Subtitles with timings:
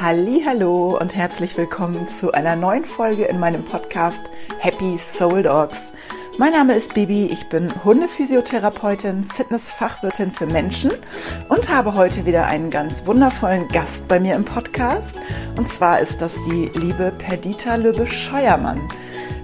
[0.00, 4.22] Hallo und herzlich willkommen zu einer neuen Folge in meinem Podcast
[4.60, 5.92] Happy Soul Dogs.
[6.38, 10.92] Mein Name ist Bibi, ich bin Hundephysiotherapeutin, Fitnessfachwirtin für Menschen
[11.48, 15.16] und habe heute wieder einen ganz wundervollen Gast bei mir im Podcast.
[15.56, 18.80] Und zwar ist das die liebe Perdita Lübbe-Scheuermann.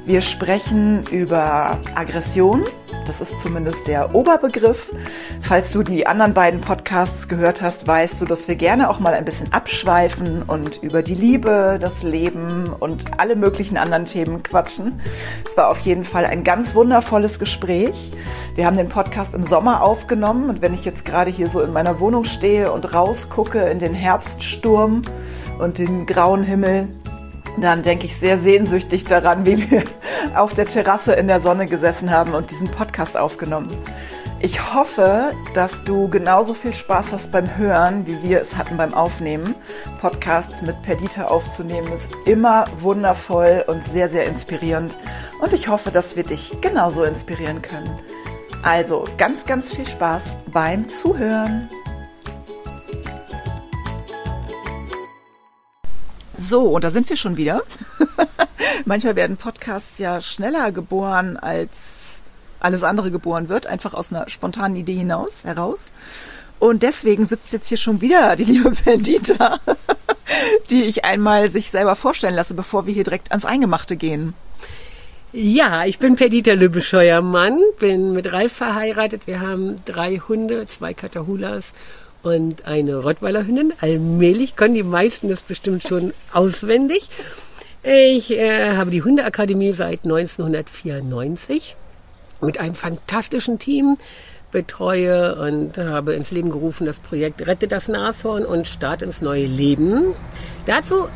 [0.04, 2.62] Wir sprechen über Aggression,
[3.06, 4.92] das ist zumindest der Oberbegriff.
[5.40, 9.14] Falls du die anderen beiden Podcasts gehört hast, weißt du, dass wir gerne auch mal
[9.14, 15.00] ein bisschen abschweifen und über die Liebe, das Leben und alle möglichen anderen Themen quatschen.
[15.46, 18.12] Es war auf jeden Fall ein ganz wundervolles Gespräch.
[18.54, 21.72] Wir haben den Podcast im Sommer aufgenommen und wenn ich jetzt gerade hier so in
[21.72, 25.02] meiner Wohnung stehe und rausgucke in den Herbststurm
[25.58, 26.88] und den grauen Himmel,
[27.58, 29.84] dann denke ich sehr sehnsüchtig daran, wie wir
[30.34, 33.76] auf der Terrasse in der Sonne gesessen haben und diesen Podcast aufgenommen.
[34.40, 38.92] Ich hoffe, dass du genauso viel Spaß hast beim Hören, wie wir es hatten beim
[38.92, 39.54] Aufnehmen.
[40.02, 44.98] Podcasts mit Perdita aufzunehmen ist immer wundervoll und sehr, sehr inspirierend.
[45.40, 47.98] Und ich hoffe, dass wir dich genauso inspirieren können.
[48.62, 51.70] Also ganz, ganz viel Spaß beim Zuhören.
[56.38, 57.62] So, und da sind wir schon wieder.
[58.84, 62.20] Manchmal werden Podcasts ja schneller geboren, als
[62.60, 65.92] alles andere geboren wird, einfach aus einer spontanen Idee hinaus, heraus.
[66.58, 69.58] Und deswegen sitzt jetzt hier schon wieder die liebe Perdita,
[70.70, 74.34] die ich einmal sich selber vorstellen lasse, bevor wir hier direkt ans Eingemachte gehen.
[75.32, 79.26] Ja, ich bin Perdita Lübescheuer-Mann, bin mit Ralf verheiratet.
[79.26, 81.74] Wir haben drei Hunde, zwei Katahulas
[82.24, 83.72] und eine Rottweiler-Hündin.
[83.80, 87.08] Allmählich können die meisten das bestimmt schon auswendig.
[87.82, 91.76] Ich äh, habe die Hundeakademie seit 1994
[92.40, 93.98] mit einem fantastischen Team
[94.52, 99.46] betreue und habe ins Leben gerufen das Projekt Rette das Nashorn und Start ins neue
[99.46, 100.14] Leben.
[100.64, 101.08] Dazu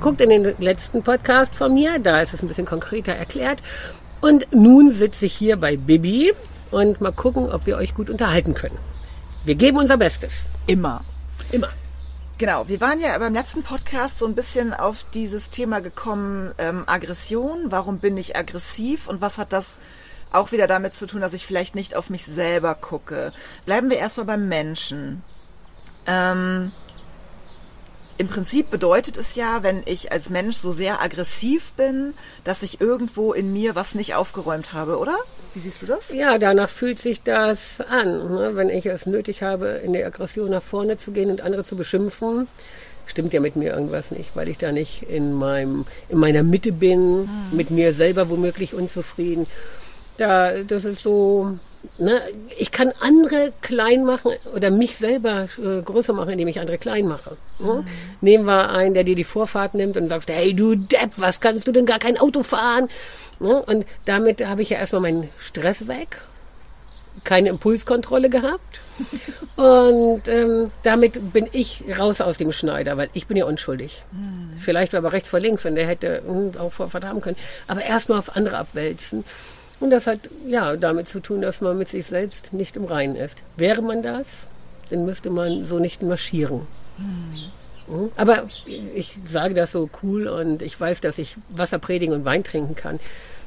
[0.00, 3.58] guckt in den letzten Podcast von mir, da ist es ein bisschen konkreter erklärt.
[4.20, 6.32] Und nun sitze ich hier bei Bibi
[6.70, 8.78] und mal gucken, ob wir euch gut unterhalten können.
[9.48, 10.42] Wir geben unser Bestes.
[10.66, 11.02] Immer.
[11.52, 11.70] Immer.
[12.36, 16.84] Genau, wir waren ja beim letzten Podcast so ein bisschen auf dieses Thema gekommen, ähm,
[16.84, 19.80] Aggression, warum bin ich aggressiv und was hat das
[20.32, 23.32] auch wieder damit zu tun, dass ich vielleicht nicht auf mich selber gucke.
[23.64, 25.22] Bleiben wir erstmal beim Menschen.
[26.04, 26.70] Ähm,
[28.18, 32.80] im Prinzip bedeutet es ja, wenn ich als Mensch so sehr aggressiv bin, dass ich
[32.80, 35.16] irgendwo in mir was nicht aufgeräumt habe, oder?
[35.54, 36.12] Wie siehst du das?
[36.12, 38.34] Ja, danach fühlt sich das an.
[38.34, 38.50] Ne?
[38.54, 41.76] Wenn ich es nötig habe, in der Aggression nach vorne zu gehen und andere zu
[41.76, 42.48] beschimpfen,
[43.06, 46.72] stimmt ja mit mir irgendwas nicht, weil ich da nicht in, meinem, in meiner Mitte
[46.72, 47.56] bin, hm.
[47.56, 49.46] mit mir selber womöglich unzufrieden.
[50.16, 51.56] Da, das ist so,
[51.96, 52.22] Ne,
[52.56, 57.06] ich kann andere klein machen oder mich selber äh, größer machen, indem ich andere klein
[57.08, 57.36] mache.
[57.58, 57.82] Ne?
[57.82, 57.86] Mhm.
[58.20, 61.66] Nehmen wir einen, der dir die Vorfahrt nimmt und sagst, hey du Depp, was kannst
[61.66, 62.88] du denn gar kein Auto fahren?
[63.40, 63.62] Ne?
[63.62, 66.20] Und damit habe ich ja erstmal meinen Stress weg,
[67.24, 68.80] keine Impulskontrolle gehabt
[69.56, 74.04] und ähm, damit bin ich raus aus dem Schneider, weil ich bin ja unschuldig.
[74.12, 74.58] Mhm.
[74.60, 77.36] Vielleicht war aber rechts vor links und der hätte mh, hm, auch Vorfahrt haben können.
[77.66, 79.24] Aber erstmal auf andere abwälzen.
[79.80, 83.16] Und das hat ja damit zu tun, dass man mit sich selbst nicht im Reinen
[83.16, 83.38] ist.
[83.56, 84.48] Wäre man das,
[84.90, 86.62] dann müsste man so nicht marschieren.
[86.96, 88.10] Hm.
[88.16, 92.44] Aber ich sage das so cool und ich weiß, dass ich Wasser predigen und Wein
[92.44, 93.00] trinken kann.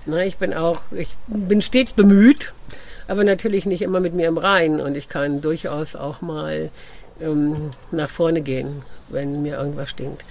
[0.05, 2.53] Na, ich bin auch, ich bin stets bemüht,
[3.07, 6.71] aber natürlich nicht immer mit mir im Reinen und ich kann durchaus auch mal
[7.21, 10.25] ähm, nach vorne gehen, wenn mir irgendwas stinkt.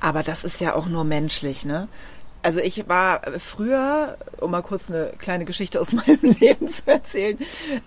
[0.00, 1.88] Aber das ist ja auch nur menschlich, ne?
[2.46, 7.36] Also ich war früher, um mal kurz eine kleine Geschichte aus meinem Leben zu erzählen,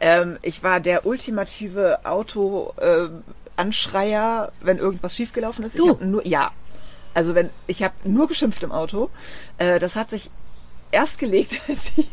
[0.01, 5.79] ähm, ich war der ultimative Auto-Anschreier, äh, wenn irgendwas schiefgelaufen ist.
[5.79, 5.93] Du?
[5.93, 6.51] Ich nur, ja,
[7.13, 9.09] also wenn ich habe nur geschimpft im Auto.
[9.59, 10.29] Äh, das hat sich
[10.91, 12.09] erst gelegt, als, ich,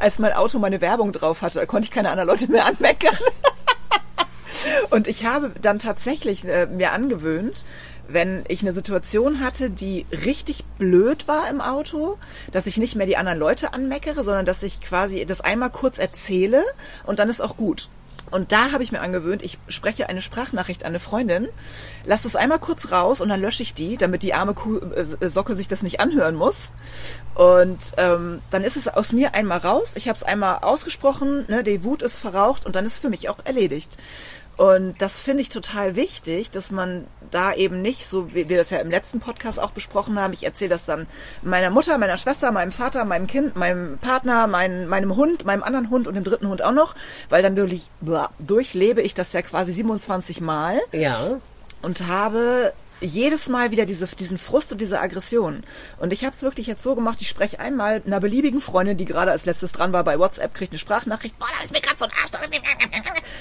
[0.00, 1.60] als mein Auto meine Werbung drauf hatte.
[1.60, 3.16] Da konnte ich keine anderen Leute mehr anmeckern.
[4.90, 7.64] Und ich habe dann tatsächlich äh, mir angewöhnt,
[8.08, 12.18] wenn ich eine Situation hatte, die richtig blöd war im Auto,
[12.52, 15.98] dass ich nicht mehr die anderen Leute anmeckere, sondern dass ich quasi das einmal kurz
[15.98, 16.62] erzähle
[17.04, 17.88] und dann ist auch gut.
[18.30, 21.48] Und da habe ich mir angewöhnt, ich spreche eine Sprachnachricht an eine Freundin,
[22.04, 25.30] lasse das einmal kurz raus und dann lösche ich die, damit die arme Kuh, äh,
[25.30, 26.72] Socke sich das nicht anhören muss.
[27.34, 29.92] Und ähm, dann ist es aus mir einmal raus.
[29.94, 33.10] Ich habe es einmal ausgesprochen, ne, die Wut ist verraucht und dann ist es für
[33.10, 33.96] mich auch erledigt.
[34.56, 38.70] Und das finde ich total wichtig, dass man da eben nicht, so wie wir das
[38.70, 41.06] ja im letzten Podcast auch besprochen haben, ich erzähle das dann
[41.42, 45.90] meiner Mutter, meiner Schwester, meinem Vater, meinem Kind, meinem Partner, mein, meinem Hund, meinem anderen
[45.90, 46.94] Hund und dem dritten Hund auch noch,
[47.28, 47.90] weil dann durch,
[48.38, 50.80] durchlebe ich das ja quasi 27 Mal.
[50.92, 51.38] Ja.
[51.82, 52.72] Und habe
[53.06, 55.62] jedes Mal wieder diese, diesen Frust und diese Aggression.
[55.98, 59.04] Und ich habe es wirklich jetzt so gemacht, ich spreche einmal einer beliebigen Freundin, die
[59.04, 61.96] gerade als letztes dran war bei WhatsApp, kriegt eine Sprachnachricht, boah, da ist mir gerade
[61.98, 62.30] so ein Arsch.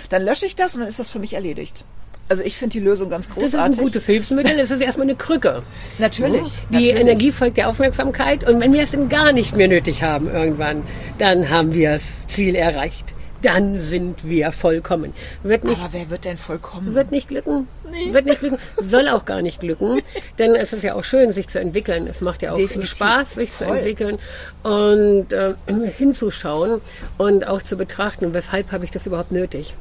[0.09, 1.83] Dann lösche ich das und dann ist das für mich erledigt.
[2.27, 3.51] Also ich finde die Lösung ganz großartig.
[3.51, 5.61] Das ist ein gutes Hilfsmittel, das ist erstmal eine Krücke.
[5.99, 6.63] Natürlich.
[6.69, 6.95] Die natürlich.
[6.95, 10.83] Energie folgt der Aufmerksamkeit und wenn wir es denn gar nicht mehr nötig haben irgendwann,
[11.19, 13.14] dann haben wir das Ziel erreicht.
[13.45, 15.13] Dann sind wir vollkommen.
[15.43, 16.95] Wird nicht, Aber wer wird denn vollkommen?
[16.95, 17.67] wird nicht glücken.
[18.11, 18.57] Wird nicht glücken.
[18.81, 20.01] Soll auch gar nicht glücken.
[20.39, 22.07] Denn es ist ja auch schön, sich zu entwickeln.
[22.07, 22.95] Es macht ja auch Definitiv.
[22.95, 23.67] Spaß, sich Voll.
[23.67, 24.17] zu entwickeln
[24.63, 25.53] und äh,
[25.97, 26.81] hinzuschauen
[27.19, 29.75] und auch zu betrachten, weshalb habe ich das überhaupt nötig.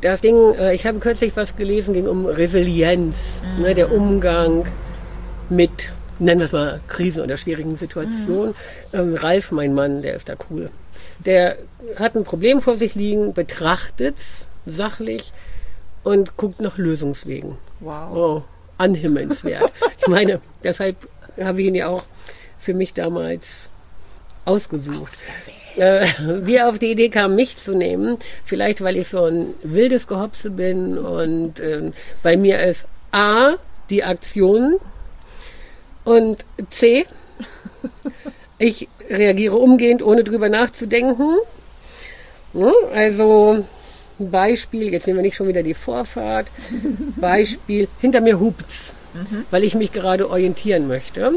[0.00, 4.66] Das Ding, äh, ich habe kürzlich was gelesen, ging um Resilienz, ne, der Umgang
[5.50, 8.54] mit, nennen wir es mal, Krisen oder schwierigen Situationen.
[8.94, 10.70] Ähm, Ralf, mein Mann, der ist da cool.
[11.26, 11.56] Der
[11.96, 15.32] hat ein Problem vor sich liegen, betrachtet es sachlich
[16.02, 17.56] und guckt nach Lösungswegen.
[17.80, 18.16] Wow.
[18.16, 18.42] Oh,
[18.78, 19.72] anhimmelswert.
[19.98, 20.96] ich meine, deshalb
[21.40, 22.04] habe ich ihn ja auch
[22.58, 23.70] für mich damals
[24.44, 25.16] ausgesucht.
[25.76, 29.54] Äh, wie er auf die Idee kam, mich zu nehmen, vielleicht weil ich so ein
[29.62, 31.92] wildes Gehopse bin und ähm,
[32.22, 33.56] bei mir ist A,
[33.90, 34.78] die Aktion
[36.04, 37.06] und C,
[38.58, 41.36] ich reagiere umgehend, ohne drüber nachzudenken.
[42.52, 43.64] Ja, also
[44.18, 46.46] Beispiel, jetzt nehmen wir nicht schon wieder die Vorfahrt.
[47.16, 48.94] Beispiel, hinter mir hupt's,
[49.50, 51.32] weil ich mich gerade orientieren möchte.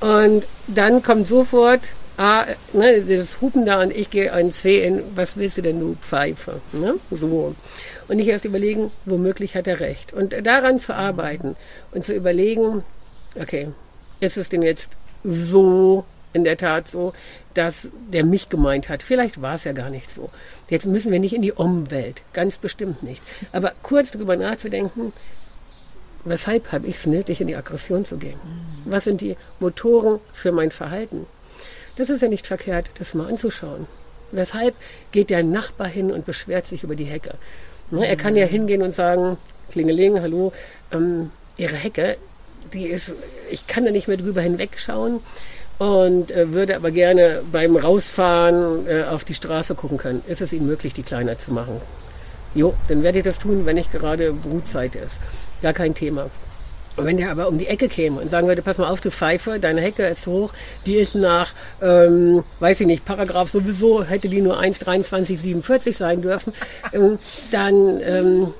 [0.00, 1.80] Und dann kommt sofort
[2.18, 5.80] A, ne, das Hupen da und ich gehe ein C in, was willst du denn,
[5.80, 6.60] du Pfeife?
[6.72, 6.94] Ne?
[7.10, 7.54] So.
[8.08, 10.12] Und nicht erst überlegen, womöglich hat er recht.
[10.14, 11.56] Und daran zu arbeiten
[11.92, 12.84] und zu überlegen,
[13.38, 13.68] okay,
[14.20, 14.90] ist es denn jetzt
[15.24, 16.04] so
[16.36, 17.12] in der Tat so,
[17.54, 19.02] dass der mich gemeint hat?
[19.02, 20.30] Vielleicht war es ja gar nicht so.
[20.68, 23.22] Jetzt müssen wir nicht in die Umwelt, ganz bestimmt nicht.
[23.52, 25.12] Aber kurz darüber nachzudenken,
[26.24, 28.38] weshalb habe ich es nötig, in die Aggression zu gehen?
[28.84, 31.26] Was sind die Motoren für mein Verhalten?
[31.96, 33.86] Das ist ja nicht verkehrt, das mal anzuschauen.
[34.32, 34.74] Weshalb
[35.12, 37.34] geht der Nachbar hin und beschwert sich über die Hecke?
[37.90, 39.38] Ne, er kann ja hingehen und sagen,
[39.70, 40.52] Klingeling, hallo,
[40.92, 42.18] ähm, Ihre Hecke,
[42.72, 43.12] die ist,
[43.50, 45.20] ich kann da nicht mehr drüber hinwegschauen
[45.78, 50.22] und äh, würde aber gerne beim Rausfahren äh, auf die Straße gucken können.
[50.26, 51.80] Ist es Ihnen möglich, die kleiner zu machen?
[52.54, 55.18] Jo, dann werde ich das tun, wenn nicht gerade Brutzeit ist.
[55.62, 56.30] Gar kein Thema.
[56.96, 59.10] Und wenn der aber um die Ecke käme und sagen würde, pass mal auf, du
[59.10, 60.52] Pfeife, deine Hecke ist hoch,
[60.86, 61.52] die ist nach,
[61.82, 66.54] ähm, weiß ich nicht, Paragraph sowieso, hätte die nur 1,2347 sein dürfen,
[66.94, 67.18] ähm,
[67.50, 68.54] dann, ähm,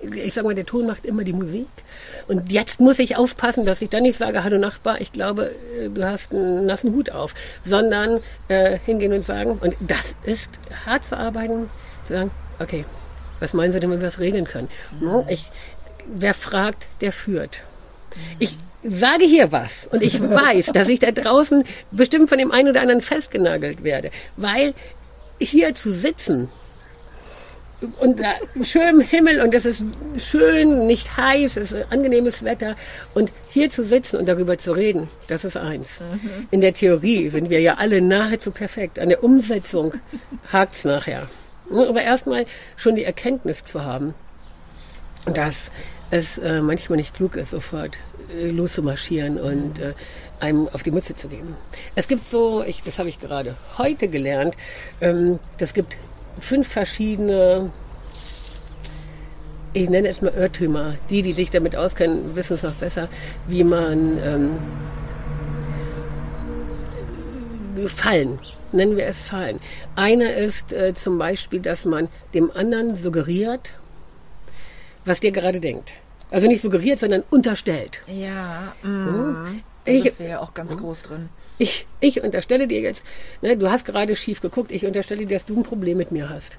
[0.00, 1.68] ich sag mal, der Ton macht immer die Musik.
[2.28, 5.88] Und jetzt muss ich aufpassen, dass ich dann nicht sage, hallo Nachbar, ich glaube, äh,
[5.88, 7.34] du hast einen nassen Hut auf,
[7.64, 10.50] sondern äh, hingehen und sagen, und das ist
[10.84, 11.70] hart zu arbeiten,
[12.06, 12.84] zu sagen, okay,
[13.38, 14.68] was meinen Sie denn, wenn wir das regeln können?
[15.00, 15.24] Ne?
[15.28, 15.44] Ich,
[16.06, 17.60] wer fragt, der führt.
[18.38, 22.70] Ich sage hier was und ich weiß, dass ich da draußen bestimmt von dem einen
[22.70, 24.74] oder anderen festgenagelt werde, weil
[25.38, 26.48] hier zu sitzen
[28.00, 29.82] und da schön im Himmel und es ist
[30.18, 32.74] schön, nicht heiß, es ist angenehmes Wetter
[33.14, 36.00] und hier zu sitzen und darüber zu reden, das ist eins.
[36.50, 39.94] In der Theorie sind wir ja alle nahezu perfekt, an der Umsetzung
[40.52, 41.28] hakt's nachher.
[41.70, 42.46] Aber erstmal
[42.76, 44.14] schon die Erkenntnis zu haben,
[45.26, 45.70] dass
[46.10, 47.98] es äh, manchmal nicht klug ist, sofort
[48.32, 49.92] äh, loszumarschieren und äh,
[50.38, 51.56] einem auf die Mütze zu geben.
[51.94, 54.54] Es gibt so, ich, das habe ich gerade heute gelernt,
[55.00, 55.96] ähm, das gibt
[56.38, 57.70] fünf verschiedene,
[59.72, 60.94] ich nenne es mal Irrtümer.
[61.10, 63.08] Die, die sich damit auskennen, wissen es noch besser,
[63.46, 64.58] wie man ähm,
[67.88, 68.38] Fallen,
[68.72, 69.60] nennen wir es Fallen.
[69.96, 73.72] Einer ist äh, zum Beispiel, dass man dem anderen suggeriert,
[75.04, 75.92] was der gerade denkt.
[76.30, 78.00] Also nicht suggeriert, sondern unterstellt.
[78.08, 79.62] Ja, mm.
[79.84, 81.28] da Ich- sind wir ja auch ganz groß drin.
[81.58, 83.04] Ich, ich unterstelle dir jetzt,
[83.40, 86.28] ne, du hast gerade schief geguckt, ich unterstelle dir, dass du ein Problem mit mir
[86.28, 86.58] hast.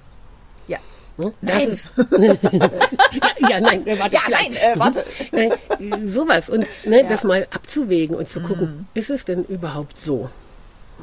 [0.67, 0.79] Ja.
[1.17, 1.33] Ne?
[1.41, 1.69] Das Nein.
[1.69, 1.91] ist.
[1.97, 4.15] ja, ja, nein, warte.
[4.15, 5.05] Ja, nein, äh, warte.
[5.31, 6.49] Nein, äh, sowas.
[6.49, 10.29] Und ne, das mal abzuwägen und zu gucken, ist es denn überhaupt so?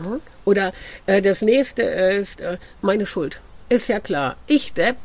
[0.03, 0.21] Hm?
[0.45, 0.73] Oder
[1.07, 3.41] äh, das nächste ist äh, meine Schuld.
[3.69, 4.37] Ist ja klar.
[4.47, 4.97] Ich, Depp,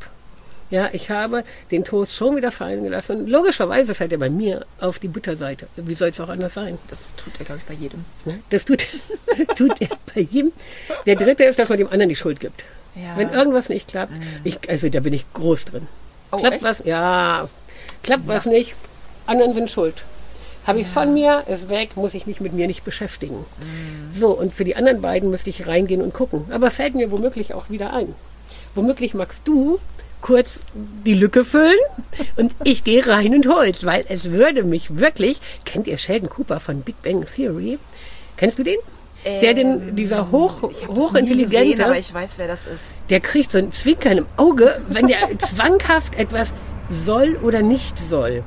[0.70, 3.22] ja, ich habe den Toast schon wieder fallen gelassen.
[3.22, 5.66] Und logischerweise fällt er bei mir auf die Butterseite.
[5.76, 6.78] Wie soll es auch anders sein?
[6.88, 8.04] Das tut er, glaube ich, bei jedem.
[8.24, 8.40] Ne?
[8.50, 8.86] Das tut,
[9.56, 10.52] tut er bei ihm.
[11.06, 12.62] Der dritte ist, dass man dem anderen die Schuld gibt.
[12.94, 13.16] Ja.
[13.16, 14.12] Wenn irgendwas nicht klappt,
[14.44, 15.86] ich, also da bin ich groß drin.
[16.30, 16.64] Oh, klappt echt?
[16.64, 16.82] was?
[16.84, 17.48] Ja.
[18.02, 18.74] Klappt was nicht?
[19.26, 20.04] Anderen sind schuld.
[20.66, 23.38] Habe ich von mir, ist weg, muss ich mich mit mir nicht beschäftigen.
[23.38, 24.14] Mhm.
[24.14, 26.44] So, und für die anderen beiden müsste ich reingehen und gucken.
[26.50, 28.14] Aber fällt mir womöglich auch wieder ein.
[28.74, 29.80] Womöglich magst du
[30.20, 31.78] kurz die Lücke füllen
[32.36, 36.60] und ich gehe rein und hol's, weil es würde mich wirklich, kennt ihr Sheldon Cooper
[36.60, 37.78] von Big Bang Theory?
[38.36, 38.78] Kennst du den?
[39.24, 42.94] der den, dieser hoch, Ähm, hab's nie hochintelligente, gesehen, aber ich weiß, wer das ist.
[43.10, 46.54] der kriegt so ein Zwinkern im Auge, wenn der zwanghaft etwas
[46.88, 48.42] soll oder nicht soll.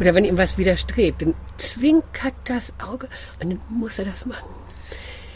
[0.00, 3.08] Oder wenn ihm was widerstrebt, dann zwinkert das Auge
[3.40, 4.48] und dann muss er das machen.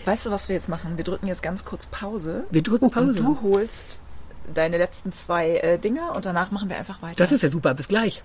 [0.07, 0.97] Weißt du, was wir jetzt machen?
[0.97, 2.45] Wir drücken jetzt ganz kurz Pause.
[2.51, 3.09] Wir drücken Pause.
[3.09, 4.01] Und du holst
[4.55, 7.17] deine letzten zwei äh, Dinger und danach machen wir einfach weiter.
[7.17, 8.23] Das ist ja super, bis gleich.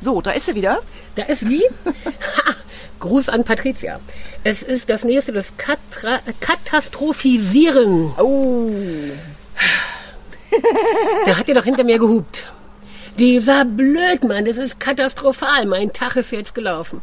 [0.00, 0.80] so, da ist sie wieder.
[1.16, 1.62] Da ist sie.
[3.00, 3.98] Gruß an Patricia.
[4.44, 8.12] Es ist das nächste, das Katra Katastrophisieren.
[8.18, 8.70] Oh.
[11.24, 12.44] Da hat ihr doch hinter mir gehupt.
[13.18, 15.66] Dieser Blödmann, das ist katastrophal.
[15.66, 17.00] Mein Tag ist jetzt gelaufen.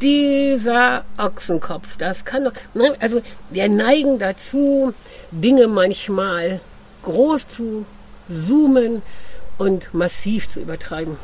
[0.00, 2.52] Dieser Ochsenkopf, das kann doch.
[2.74, 2.94] Ne?
[3.00, 4.94] Also, wir neigen dazu,
[5.32, 6.60] Dinge manchmal
[7.02, 7.86] groß zu
[8.28, 9.02] zoomen
[9.58, 11.16] und massiv zu übertreiben.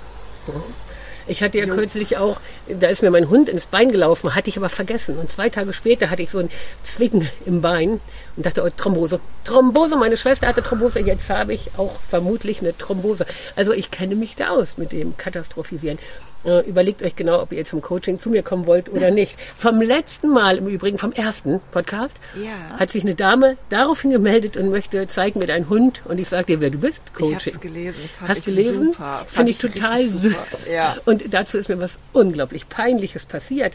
[1.26, 2.38] Ich hatte ja kürzlich auch,
[2.68, 5.16] da ist mir mein Hund ins Bein gelaufen, hatte ich aber vergessen.
[5.16, 6.50] Und zwei Tage später hatte ich so ein
[6.82, 8.00] Zwicken im Bein
[8.36, 9.20] und dachte, oh, Thrombose.
[9.44, 13.24] Thrombose, meine Schwester hatte Thrombose, jetzt habe ich auch vermutlich eine Thrombose.
[13.56, 15.98] Also ich kenne mich da aus mit dem Katastrophisieren.
[16.44, 19.36] Äh, überlegt euch genau, ob ihr zum Coaching zu mir kommen wollt oder nicht.
[19.56, 22.78] Vom letzten Mal, im Übrigen vom ersten Podcast, Ja.
[22.78, 26.02] hat sich eine Dame daraufhin gemeldet und möchte, zeig mir deinen Hund.
[26.04, 27.52] Und ich sag dir, wer du bist, Ich Coaching.
[27.54, 28.00] hab's gelesen.
[28.18, 28.92] Fand Hast ich gelesen?
[29.26, 30.66] Finde ich total richtig süß.
[30.72, 30.96] Ja.
[31.06, 33.72] Und dazu ist mir was unglaublich Peinliches passiert,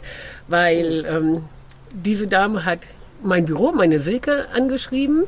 [0.48, 1.44] weil ähm,
[1.92, 2.80] diese Dame hat
[3.22, 5.24] mein Büro, meine Silke, angeschrieben.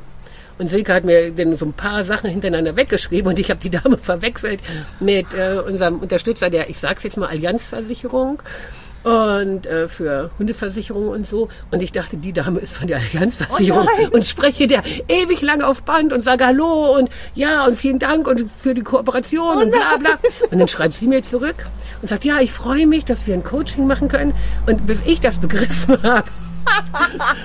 [0.58, 3.70] Und Silke hat mir dann so ein paar Sachen hintereinander weggeschrieben und ich habe die
[3.70, 4.60] Dame verwechselt
[5.00, 8.42] mit äh, unserem Unterstützer der, ich sag's jetzt mal, Allianzversicherung
[9.04, 11.48] und äh, für Hundeversicherung und so.
[11.70, 15.66] Und ich dachte, die Dame ist von der Allianzversicherung Oh und spreche der ewig lange
[15.66, 19.70] auf Band und sage Hallo und ja und vielen Dank und für die Kooperation und
[19.72, 20.18] bla bla.
[20.50, 21.56] Und dann schreibt sie mir zurück
[22.00, 24.34] und sagt, ja, ich freue mich, dass wir ein Coaching machen können.
[24.66, 26.28] Und bis ich das begriffen habe.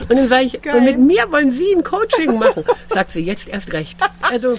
[0.09, 0.75] Und dann sage ich, Geil.
[0.77, 2.63] und mit mir wollen Sie ein Coaching machen.
[2.89, 3.97] Sagt sie jetzt erst recht.
[4.21, 4.57] Also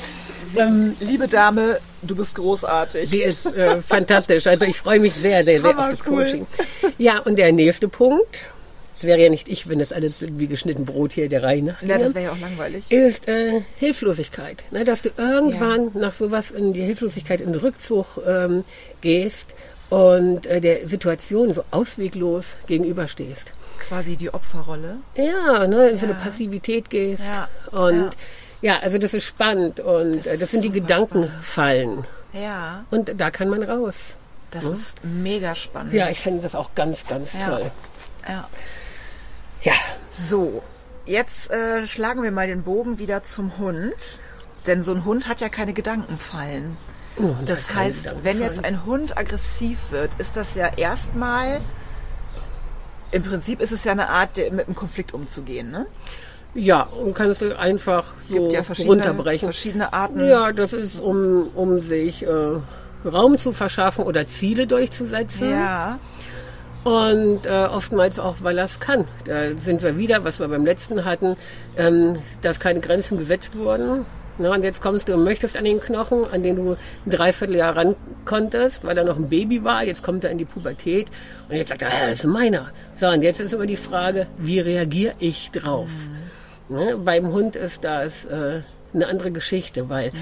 [0.57, 3.11] ähm, Liebe Dame, du bist großartig.
[3.11, 4.47] die ist äh, fantastisch.
[4.47, 6.25] Also ich freue mich sehr, sehr, sehr auf Hammer das cool.
[6.25, 6.47] Coaching.
[6.99, 8.41] Ja, und der nächste Punkt,
[8.95, 11.83] das wäre ja nicht ich, wenn das alles wie geschnitten Brot hier der Reihe nach
[11.83, 12.91] ja, das wäre ja auch langweilig.
[12.91, 14.65] ist äh, Hilflosigkeit.
[14.71, 18.65] Ne, dass du irgendwann nach sowas in die Hilflosigkeit, in den Rückzug ähm,
[19.01, 19.55] gehst
[19.91, 23.53] und äh, der Situation so ausweglos gegenüberstehst.
[23.79, 24.97] Quasi die Opferrolle.
[25.15, 26.21] Ja, ne, in so eine Ja.
[26.21, 27.25] Passivität gehst.
[27.27, 28.11] Ja, Und
[28.61, 28.79] ja.
[28.81, 32.05] also das ist spannend und Das das sind die Gedankenfallen.
[32.33, 34.17] Ja, Und da kann man raus.
[34.51, 35.93] das ist mega spannend.
[35.95, 37.49] Ja, ich finde das auch ganz, ganz Ja.
[37.49, 37.71] toll.
[38.29, 38.49] ja.
[39.63, 39.73] Ja,
[40.13, 40.63] So,
[41.07, 44.21] jetzt äh, schlagen wir mal den Bogen wieder zum Hund.
[44.67, 46.77] Denn so ein Hund hat ja keine Gedankenfallen.
[47.17, 51.61] Oh, Das heißt, wenn jetzt ein Hund aggressiv wird, ist das ja erstmal,
[53.11, 55.71] im Prinzip ist es ja eine Art, mit einem Konflikt umzugehen.
[55.71, 55.87] Ne?
[56.55, 59.47] Ja, und kannst du einfach Es so gibt ja verschiedene, runterbrechen.
[59.47, 60.27] verschiedene Arten.
[60.27, 62.29] Ja, das ist, um, um sich äh,
[63.09, 65.51] Raum zu verschaffen oder Ziele durchzusetzen.
[65.51, 65.99] ja.
[66.85, 69.07] Und äh, oftmals auch, weil er es kann.
[69.27, 71.37] Da sind wir wieder, was wir beim letzten hatten,
[71.77, 74.07] ähm, dass keine Grenzen gesetzt wurden.
[74.39, 77.77] Na, und jetzt kommst du und möchtest an den Knochen, an den du ein Dreivierteljahr
[77.77, 79.83] ran konntest, weil er noch ein Baby war.
[79.85, 81.09] Jetzt kommt er in die Pubertät
[81.49, 82.71] und jetzt sagt er, ah, das ist meiner.
[82.95, 85.91] So, und jetzt ist immer die Frage, wie reagiere ich drauf?
[86.69, 86.97] Ne?
[87.05, 88.61] Beim Hund ist das äh,
[88.95, 90.13] eine andere Geschichte, weil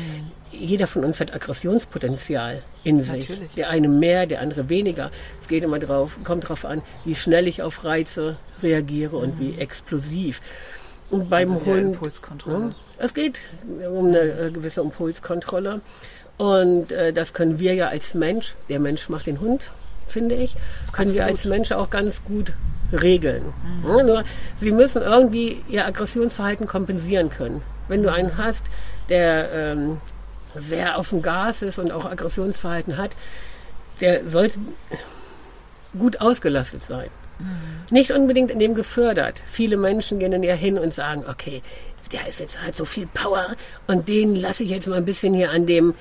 [0.51, 3.29] jeder von uns hat Aggressionspotenzial in sich.
[3.29, 3.55] Natürlich.
[3.55, 5.11] Der eine mehr, der andere weniger.
[5.41, 9.59] Es geht immer drauf, kommt darauf an, wie schnell ich auf Reize reagiere und wie
[9.59, 10.41] explosiv.
[11.11, 11.95] Und beim Also Hund.
[11.95, 12.59] Impulskontrolle.
[12.67, 12.71] Ne?
[12.99, 13.39] Es geht
[13.89, 15.81] um eine äh, gewisse Impulskontrolle.
[16.39, 19.63] Und äh, das können wir ja als Mensch, der Mensch macht den Hund,
[20.09, 20.55] finde ich,
[20.93, 22.53] können wir als Mensch auch ganz gut
[22.93, 23.43] regeln.
[23.85, 24.05] Ne?
[24.05, 24.25] Nur,
[24.59, 27.63] sie müssen irgendwie ihr Aggressionsverhalten kompensieren können.
[27.89, 28.65] Wenn du einen hast,
[29.09, 29.99] der ähm,
[30.55, 33.11] sehr auf dem Gas ist und auch Aggressionsverhalten hat,
[34.01, 34.59] der sollte
[35.99, 37.09] gut ausgelastet sein.
[37.91, 39.43] Nicht unbedingt in dem gefördert.
[39.47, 41.63] Viele Menschen gehen dann ja hin und sagen, okay,
[42.13, 45.35] der ist jetzt halt so viel Power und den lasse ich jetzt mal ein bisschen
[45.35, 45.95] hier an dem,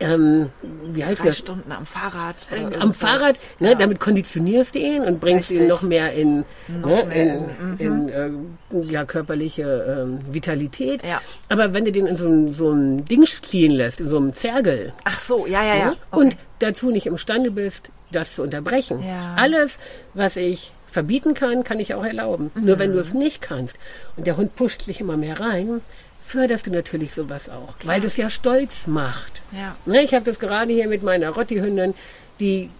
[0.00, 1.38] ähm, wie heißt Drei das?
[1.38, 2.34] Stunden am Fahrrad.
[2.50, 2.92] Äh, am.
[2.92, 3.74] Fahrrad, ne, Ja.
[3.76, 5.68] damit konditionierst du ihn und bringst ihn Richtig.
[5.70, 7.38] noch mehr in, Noch ne, mehr
[7.78, 11.06] in, in, äh, ja, körperliche ähm, Vitalität.
[11.06, 11.20] Ja.
[11.48, 14.34] Aber wenn du den in so ein, so ein Ding ziehen lässt, in so einem
[14.34, 15.84] Zergel, Ach so, ja, ja, ja.
[15.90, 19.02] ne, und dazu nicht imstande bist, das zu unterbrechen.
[19.06, 19.36] Ja.
[19.36, 19.78] Alles,
[20.14, 22.52] was ich verbieten kann, kann ich auch erlauben.
[22.54, 22.64] Mhm.
[22.66, 23.76] Nur wenn du es nicht kannst
[24.16, 25.80] und der Hund pusht sich immer mehr rein,
[26.22, 29.32] förderst du natürlich sowas auch, weil das ja stolz macht.
[29.52, 29.74] Ja.
[29.86, 31.94] Ne, ich habe das gerade hier mit meiner Rotti-Hündin,
[32.38, 32.70] die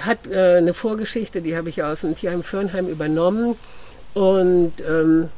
[0.00, 3.56] hat äh, eine Vorgeschichte, die habe ich aus dem Tierheim Fürnheim übernommen
[4.12, 5.28] und ähm,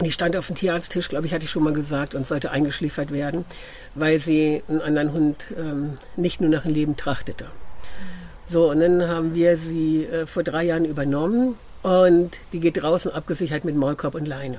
[0.00, 3.10] die stand auf dem Tierarzttisch, glaube ich, hatte ich schon mal gesagt, und sollte eingeschliefert
[3.10, 3.46] werden,
[3.94, 7.46] weil sie einen anderen Hund ähm, nicht nur nach dem Leben trachtete.
[8.46, 13.10] So, und dann haben wir sie äh, vor drei Jahren übernommen und die geht draußen
[13.10, 14.58] abgesichert mit Maulkorb und Leine.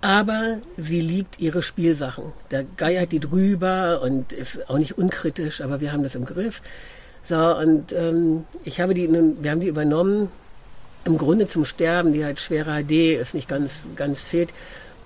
[0.00, 2.32] Aber sie liebt ihre Spielsachen.
[2.50, 6.60] Da geiert die drüber und ist auch nicht unkritisch, aber wir haben das im Griff.
[7.22, 10.30] So, und ähm, ich habe die, wir haben die übernommen,
[11.04, 12.12] im Grunde zum Sterben.
[12.12, 14.50] Die hat schwere AD, ist nicht ganz, ganz fit.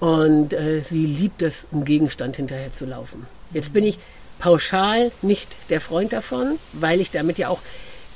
[0.00, 3.26] Und äh, sie liebt es, einem Gegenstand hinterher zu laufen.
[3.52, 3.98] Jetzt bin ich
[4.38, 7.60] pauschal nicht der Freund davon, weil ich damit ja auch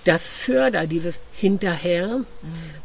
[0.04, 2.20] das förder, dieses Hinterher.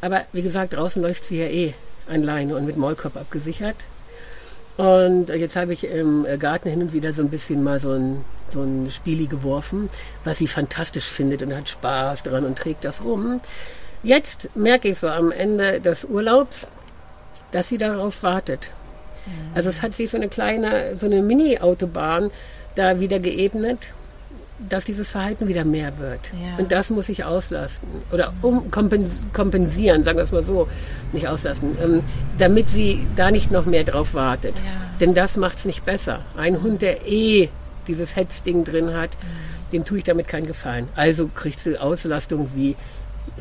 [0.02, 1.74] Aber wie gesagt, draußen läuft sie ja eh
[2.10, 3.76] an Leine und mit Maulkorb abgesichert.
[4.78, 8.24] Und jetzt habe ich im Garten hin und wieder so ein bisschen mal so ein,
[8.50, 9.90] so ein Spieli geworfen,
[10.24, 13.42] was sie fantastisch findet und hat Spaß dran und trägt das rum.
[14.04, 16.68] Jetzt merke ich so am Ende des Urlaubs,
[17.52, 18.70] dass sie darauf wartet.
[19.56, 22.32] Also es hat sich so eine kleine, so eine Mini-Autobahn
[22.76, 23.80] da wieder geebnet,
[24.70, 26.20] dass dieses Verhalten wieder mehr wird.
[26.34, 26.58] Ja.
[26.58, 30.68] Und das muss ich auslasten oder um kompens kompensieren, sagen wir es mal so,
[31.14, 32.04] nicht auslasten, ähm,
[32.38, 34.56] damit sie da nicht noch mehr drauf wartet.
[34.58, 34.72] Ja.
[35.00, 36.22] Denn das macht es nicht besser.
[36.36, 37.50] Ein Hund, der eh
[37.88, 39.12] dieses Hetzding drin hat,
[39.72, 40.88] dem tue ich damit keinen Gefallen.
[40.96, 42.76] Also kriegt sie Auslastung wie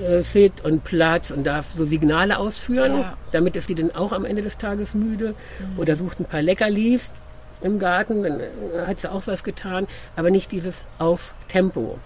[0.01, 3.01] äh, Sit und Platz und darf so Signale ausführen.
[3.01, 3.17] Ja.
[3.33, 5.35] Damit ist die dann auch am Ende des Tages müde
[5.77, 7.13] oder sucht ein paar Leckerlis
[7.61, 8.45] im Garten, dann äh,
[8.87, 11.99] hat sie auch was getan, aber nicht dieses auf Tempo.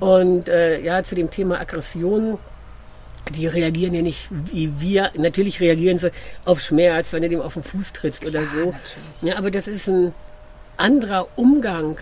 [0.00, 2.38] Und äh, ja, zu dem Thema Aggression,
[3.34, 5.10] die reagieren ja nicht wie wir.
[5.16, 6.10] Natürlich reagieren sie
[6.44, 8.56] auf Schmerz, wenn du dem auf den Fuß trittst oder so.
[8.56, 9.22] natürlich.
[9.22, 10.12] Ja, aber das ist ein
[10.76, 11.98] anderer Umgang,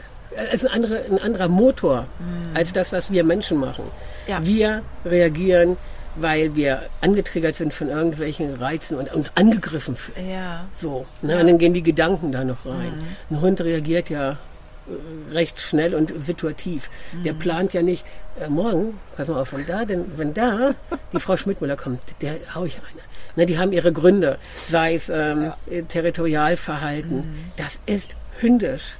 [0.51, 2.07] also ein, andere, ein anderer Motor
[2.55, 3.85] als das, was wir Menschen machen.
[4.27, 4.45] Ja.
[4.45, 5.77] Wir reagieren,
[6.21, 10.31] weil wir angetriggert sind von irgendwelchen Reizen und uns angegriffen fühlen.
[10.31, 10.67] Ja.
[10.75, 12.93] So, ne, und dann gehen die Gedanken da noch rein.
[13.31, 16.91] Ein Hund reagiert ja äh, recht schnell und situativ.
[17.25, 18.05] Der plant ja nicht,
[18.41, 20.75] äh, morgen, pass mal auf, wenn da, denn, wenn da
[21.13, 23.03] die Frau Schmidtmüller kommt, der hau ich eine.
[23.37, 28.97] Ne, die haben ihre Gründe, sei es ähm, äh, Territorialverhalten, das ist hündisch.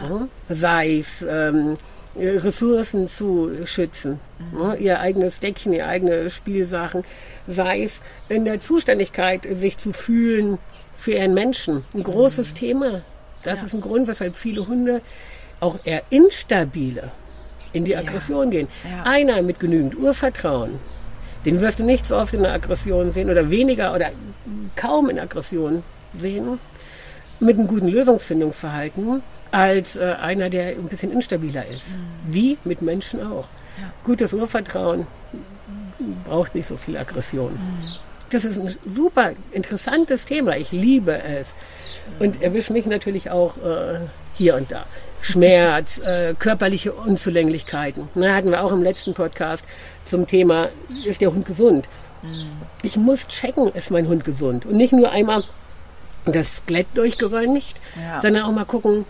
[0.00, 0.28] Ne?
[0.48, 1.76] Sei es ähm,
[2.16, 4.20] Ressourcen zu schützen,
[4.52, 4.76] ne?
[4.76, 7.04] ihr eigenes Deckchen, ihr eigene Spielsachen,
[7.46, 10.58] sei es in der Zuständigkeit, sich zu fühlen
[10.96, 11.84] für ihren Menschen.
[11.94, 13.02] Ein großes Thema.
[13.44, 15.00] Das ist ein Grund, weshalb viele Hunde
[15.60, 17.10] auch eher instabile
[17.72, 18.68] in die Aggression gehen.
[18.84, 19.10] Ja.
[19.10, 20.78] Einer mit genügend Urvertrauen,
[21.44, 24.10] den wirst du nicht so oft in der Aggression sehen oder weniger oder
[24.76, 25.82] kaum in Aggression
[26.14, 26.58] sehen,
[27.40, 29.22] mit einem guten Lösungsfindungsverhalten,
[29.52, 31.98] als äh, einer, der ein bisschen instabiler ist.
[32.26, 33.46] Wie mit Menschen auch.
[34.04, 35.06] Gutes Urvertrauen
[36.24, 37.58] braucht nicht so viel Aggression.
[38.30, 40.56] Das ist ein super interessantes Thema.
[40.56, 41.54] Ich liebe es.
[42.18, 44.00] Und erwischt mich natürlich auch äh,
[44.34, 44.84] hier und da.
[45.20, 48.08] Schmerz, äh, körperliche Unzulänglichkeiten.
[48.14, 49.64] Na, hatten wir auch im letzten Podcast
[50.04, 50.68] zum Thema,
[51.04, 51.86] ist der Hund gesund?
[52.82, 54.66] Ich muss checken, ist mein Hund gesund?
[54.66, 55.44] Und nicht nur einmal
[56.24, 58.20] das Skelett durchgeröntgt, Ja.
[58.20, 59.04] sondern auch mal gucken,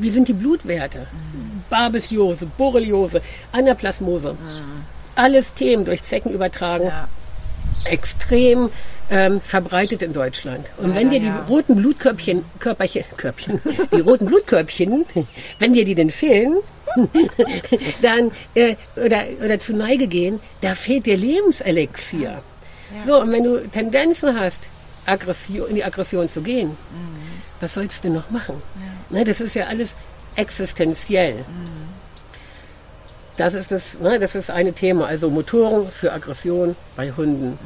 [0.00, 1.06] wie sind die Blutwerte?
[1.70, 3.20] Babesiose, Borreliose,
[3.52, 4.36] Anaplasmose.
[5.14, 7.08] Alles Themen durch Zecken übertragen Ja.
[7.84, 8.70] extrem
[9.10, 10.66] ähm, verbreitet in Deutschland.
[10.78, 11.44] Und wenn dir die ja.
[11.48, 13.60] roten Blutkörbchen, Körperchen, Körbchen,
[13.92, 15.04] die roten Blutkörbchen,
[15.58, 16.56] wenn dir die denn fehlen,
[18.02, 22.42] dann äh, oder, oder zu Neige gehen, da fehlt dir Lebenselixier.
[23.04, 24.60] So, und wenn du Tendenzen hast,
[25.06, 26.76] Aggression, in die Aggression zu gehen,
[27.60, 28.62] was sollst du denn noch machen?
[29.10, 29.96] Ne, das ist ja alles
[30.36, 31.44] existenziell.
[33.36, 35.06] Das ist das, ne, das ist eine Thema.
[35.06, 37.58] Also Motoren für Aggression bei Hunden.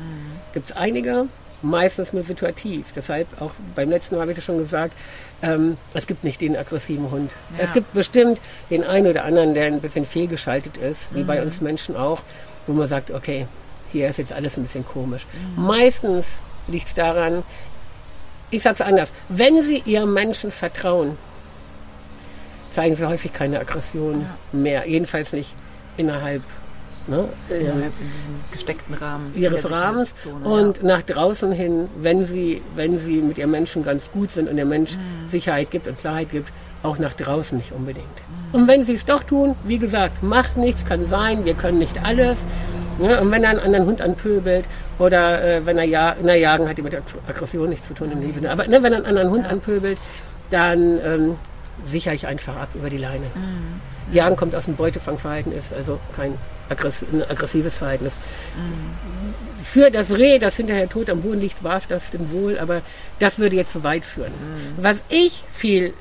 [0.52, 1.26] Gibt es einige,
[1.62, 2.92] meistens nur situativ.
[2.94, 4.94] Deshalb auch beim letzten Mal habe ich das schon gesagt,
[5.42, 7.30] ähm, es gibt nicht den aggressiven Hund.
[7.56, 7.64] Ja.
[7.64, 11.60] Es gibt bestimmt den einen oder anderen, der ein bisschen fehlgeschaltet ist, wie bei uns
[11.60, 12.22] Menschen auch,
[12.66, 13.46] wo man sagt, okay,
[13.92, 15.26] hier ist jetzt alles ein bisschen komisch.
[15.56, 16.26] Meistens
[16.66, 17.42] liegt es daran,
[18.50, 21.16] ich sage es anders, wenn Sie Ihrem Menschen vertrauen,
[22.78, 24.88] zeigen Sie häufig keine Aggression mehr.
[24.88, 25.52] Jedenfalls nicht
[25.96, 26.42] innerhalb
[27.08, 29.32] ne, ähm, Innerhalb in diesem gesteckten Rahmen.
[29.34, 34.30] ihres Rahmens und nach draußen hin, wenn sie, wenn sie mit ihrem Menschen ganz gut
[34.30, 35.26] sind und der Mensch Mhm.
[35.26, 36.52] Sicherheit gibt und Klarheit gibt,
[36.84, 38.06] auch nach draußen nicht unbedingt.
[38.52, 42.04] Und wenn sie es doch tun, wie gesagt, macht nichts, kann sein, wir können nicht
[42.04, 42.46] alles.
[43.00, 44.66] Ja, und wenn er einen anderen Hund anpöbelt
[45.00, 48.12] oder äh, wenn er ja, na, jagen hat die mit der Aggression nichts zu tun
[48.12, 48.50] in dem Sinne.
[48.52, 49.98] Aber ne, wenn er einen anderen Hund anpöbelt,
[50.50, 51.36] dann ähm,
[51.84, 53.26] sichere ich einfach ab über die Leine.
[53.34, 54.14] Mhm.
[54.14, 56.34] Jagen kommt aus dem Beutefangverhalten, ist also kein
[56.70, 58.04] aggress aggressives Verhalten.
[58.04, 58.16] Das
[58.56, 59.64] Mhm.
[59.64, 62.80] Für das Reh, das hinterher tot am Boden liegt, war es das stimmt wohl, aber
[63.18, 64.32] das würde jetzt zu weit führen.
[64.32, 64.82] Mhm.
[64.82, 65.92] Was ich viel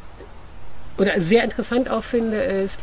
[0.97, 2.79] oder sehr interessant auch finde, ist,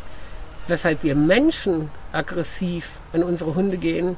[0.67, 4.15] weshalb wir Menschen aggressiv an unsere Hunde gehen,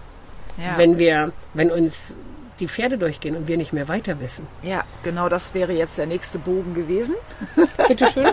[0.58, 0.78] Ja.
[0.78, 2.14] wenn wir, wenn uns
[2.60, 4.48] die Pferde durchgehen und wir nicht mehr weiter wissen.
[4.64, 7.16] ja, genau das wäre jetzt der nächste Bogen gewesen.
[7.88, 8.28] Bitte schön.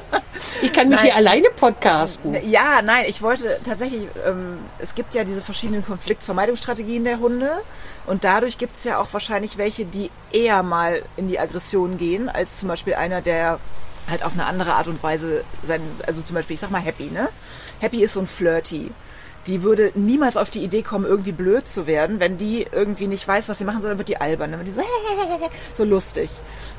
[0.62, 1.06] Ich kann mich Nein.
[1.06, 2.37] hier alleine podcasten.
[2.48, 7.50] Ja, nein, ich wollte tatsächlich, ähm, es gibt ja diese verschiedenen Konfliktvermeidungsstrategien der Hunde
[8.06, 12.28] und dadurch gibt es ja auch wahrscheinlich welche, die eher mal in die Aggression gehen,
[12.28, 13.60] als zum Beispiel einer, der
[14.10, 17.04] halt auf eine andere Art und Weise sein, also zum Beispiel, ich sag mal Happy,
[17.04, 17.28] ne?
[17.80, 18.90] Happy ist so ein Flirty.
[19.46, 22.20] Die würde niemals auf die Idee kommen, irgendwie blöd zu werden.
[22.20, 24.50] Wenn die irgendwie nicht weiß, was sie machen soll, dann wird die albern.
[24.50, 24.83] Dann wird die so,
[25.74, 26.30] so lustig.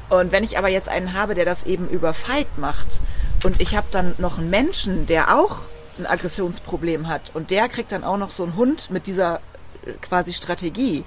[0.10, 3.02] Und wenn ich aber jetzt einen habe, der das eben über Fight macht
[3.44, 5.62] und ich habe dann noch einen Menschen, der auch
[5.98, 9.40] ein Aggressionsproblem hat und der kriegt dann auch noch so einen Hund mit dieser
[9.86, 11.04] äh, quasi Strategie,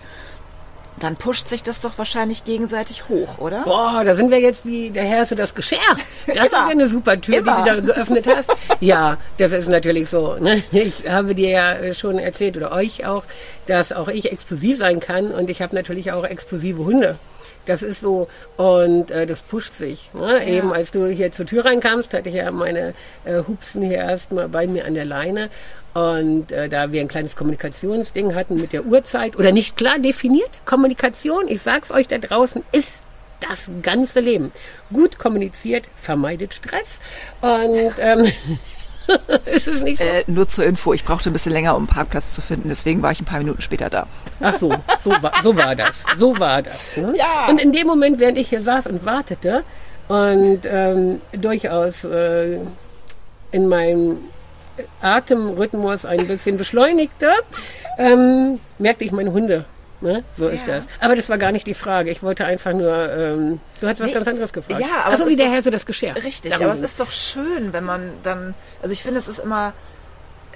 [1.02, 3.62] dann pusht sich das doch wahrscheinlich gegenseitig hoch, oder?
[3.64, 5.78] Boah, da sind wir jetzt wie der Herr so das Geschirr.
[6.26, 7.64] Das ist ja eine super Tür, Immer.
[7.64, 8.50] die du da geöffnet hast.
[8.80, 10.34] Ja, das ist natürlich so.
[10.34, 10.62] Ne?
[10.72, 13.24] Ich habe dir ja schon erzählt oder euch auch,
[13.66, 17.18] dass auch ich explosiv sein kann und ich habe natürlich auch explosive Hunde.
[17.68, 20.10] Das ist so und äh, das pusht sich.
[20.14, 20.46] Ne?
[20.46, 24.48] Eben als du hier zur Tür reinkamst, hatte ich ja meine äh, Hupsen hier erstmal
[24.48, 25.50] bei mir an der Leine
[25.92, 30.50] und äh, da wir ein kleines Kommunikationsding hatten mit der Uhrzeit oder nicht klar definiert,
[30.64, 33.04] Kommunikation, ich sag's euch da draußen, ist
[33.40, 34.52] das ganze Leben.
[34.92, 37.00] Gut kommuniziert vermeidet Stress.
[37.40, 38.32] Und ähm,
[39.46, 40.04] ist es nicht so?
[40.04, 43.02] Äh, nur zur Info, ich brauchte ein bisschen länger, um einen Parkplatz zu finden, deswegen
[43.02, 44.06] war ich ein paar Minuten später da.
[44.40, 46.04] Ach so, so war, so war das.
[46.16, 46.96] So war das.
[46.96, 47.14] Ne?
[47.16, 47.48] Ja.
[47.48, 49.64] Und in dem Moment, während ich hier saß und wartete
[50.08, 52.58] und ähm, durchaus äh,
[53.50, 54.18] in meinem
[55.00, 57.30] Atemrhythmus ein bisschen beschleunigte,
[57.98, 59.64] ähm, merkte ich meine Hunde.
[60.00, 60.22] Ne?
[60.36, 60.76] So ist Ja.
[60.76, 60.86] das.
[61.00, 62.10] Aber das war gar nicht die Frage.
[62.10, 64.80] Ich wollte einfach nur, ähm, du hast was Nee, ganz anderes gefragt.
[64.80, 66.14] ja, aber Ach so, es wie ist der Herr so das Geschirr.
[66.22, 69.40] Richtig, Darum aber es ist doch schön, wenn man dann, also ich finde, es ist
[69.40, 69.72] immer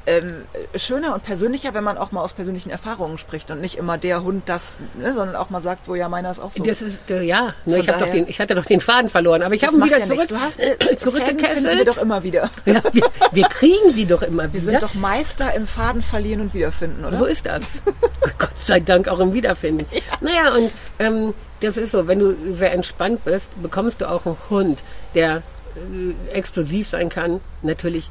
[0.07, 3.99] ähm, schöner und persönlicher, wenn man auch mal aus persönlichen Erfahrungen spricht und nicht immer
[3.99, 6.63] der Hund das, ne, sondern auch mal sagt, so ja, meiner ist auch so.
[6.63, 9.43] Das ist, äh, ja, ne, Von ich, daher- den, ich hatte doch den Faden verloren,
[9.43, 10.33] aber ich habe ihn wieder ja zurück, nichts.
[10.33, 11.89] Du hast, äh, finden wir zurückgekesselt.
[11.89, 12.51] doch immer wieder.
[12.65, 14.53] Ja, wir, wir kriegen sie doch immer wieder.
[14.55, 17.17] Wir sind doch Meister im Faden verlieren und wiederfinden, oder?
[17.17, 17.83] So ist das.
[18.39, 19.87] Gott sei Dank auch im Wiederfinden.
[20.21, 24.37] Naja, und ähm, das ist so, wenn du sehr entspannt bist, bekommst du auch einen
[24.51, 24.83] Hund,
[25.15, 25.43] der
[25.77, 27.41] äh, explosiv sein kann.
[27.63, 28.11] Natürlich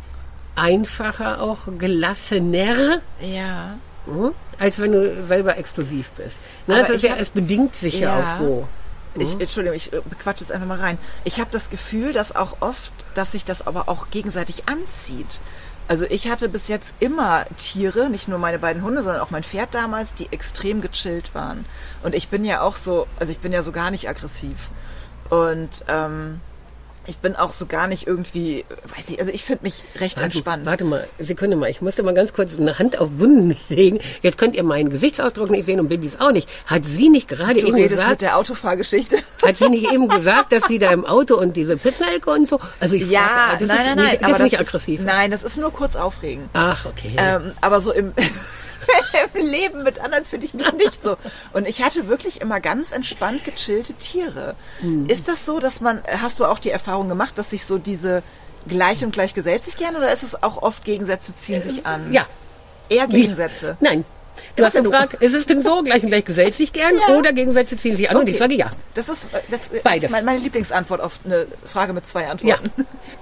[0.55, 3.77] einfacher, auch gelassener, ja.
[4.05, 6.37] mhm, als wenn du selber explosiv bist.
[6.67, 8.35] Na, ist ich ja, es bedingt sich ja, Ja.
[8.35, 8.67] auch so.
[9.15, 10.97] Ich, Entschuldigung, ich äh, bequatsche jetzt einfach mal rein.
[11.25, 15.41] Ich habe das Gefühl, dass auch oft, dass sich das aber auch gegenseitig anzieht.
[15.89, 19.43] Also ich hatte bis jetzt immer Tiere, nicht nur meine beiden Hunde, sondern auch mein
[19.43, 21.65] Pferd damals, die extrem gechillt waren.
[22.03, 24.69] Und ich bin ja auch so, also ich bin ja so gar nicht aggressiv.
[25.29, 26.39] Und ähm,
[27.07, 28.63] ich bin auch so gar nicht irgendwie,
[28.95, 30.65] weiß ich, also ich finde mich recht Warte, entspannt.
[30.65, 33.99] Warte mal, Sekunde mal, ich musste mal ganz kurz eine Hand auf Wunden legen.
[34.21, 36.47] Jetzt könnt ihr meinen Gesichtsausdruck nicht sehen und Babys auch nicht.
[36.67, 39.17] Hat sie nicht gerade Du eben redest gesagt, mit der Autofahrgeschichte.
[39.45, 42.59] Hat sie nicht eben gesagt, dass sie da im Auto und diese Pizzenelke und so?
[42.79, 44.31] Also ich Ja, frage, das nein, ist nein, nicht, nein.
[44.31, 44.99] Das ist nicht das aggressiv.
[44.99, 46.49] Ist, nein, das ist nur kurz aufregend.
[46.53, 47.15] Ach, okay.
[47.17, 48.13] Ähm, aber so im,
[49.34, 51.17] im Leben mit anderen finde ich mich nicht so.
[51.54, 54.56] Und ich hatte wirklich immer ganz entspannt gechillte Tiere.
[54.80, 55.08] Hm.
[55.08, 58.24] Ist das so, dass man, hast du auch die Erfahrung gemacht, dass sich so diese
[58.67, 62.12] gleich und gleich gesellt sich gern oder ist es auch oft Gegensätze ziehen sich an?
[62.13, 62.26] ja,
[62.89, 63.78] Eher Gegensätze.
[63.80, 64.06] nein.
[64.55, 67.15] Du hast Ja, gefragt, ist es denn so, gleich und gleich gesellt sich gern Ja.
[67.15, 68.17] oder Gegensätze ziehen sich an?
[68.17, 68.39] Und ich Okay.
[68.39, 68.67] sage ja.
[68.93, 70.05] Das ist, äh, das Beides.
[70.05, 72.71] ist mein- meine Lieblingsantwort auf eine Frage mit zwei Ja, Antworten.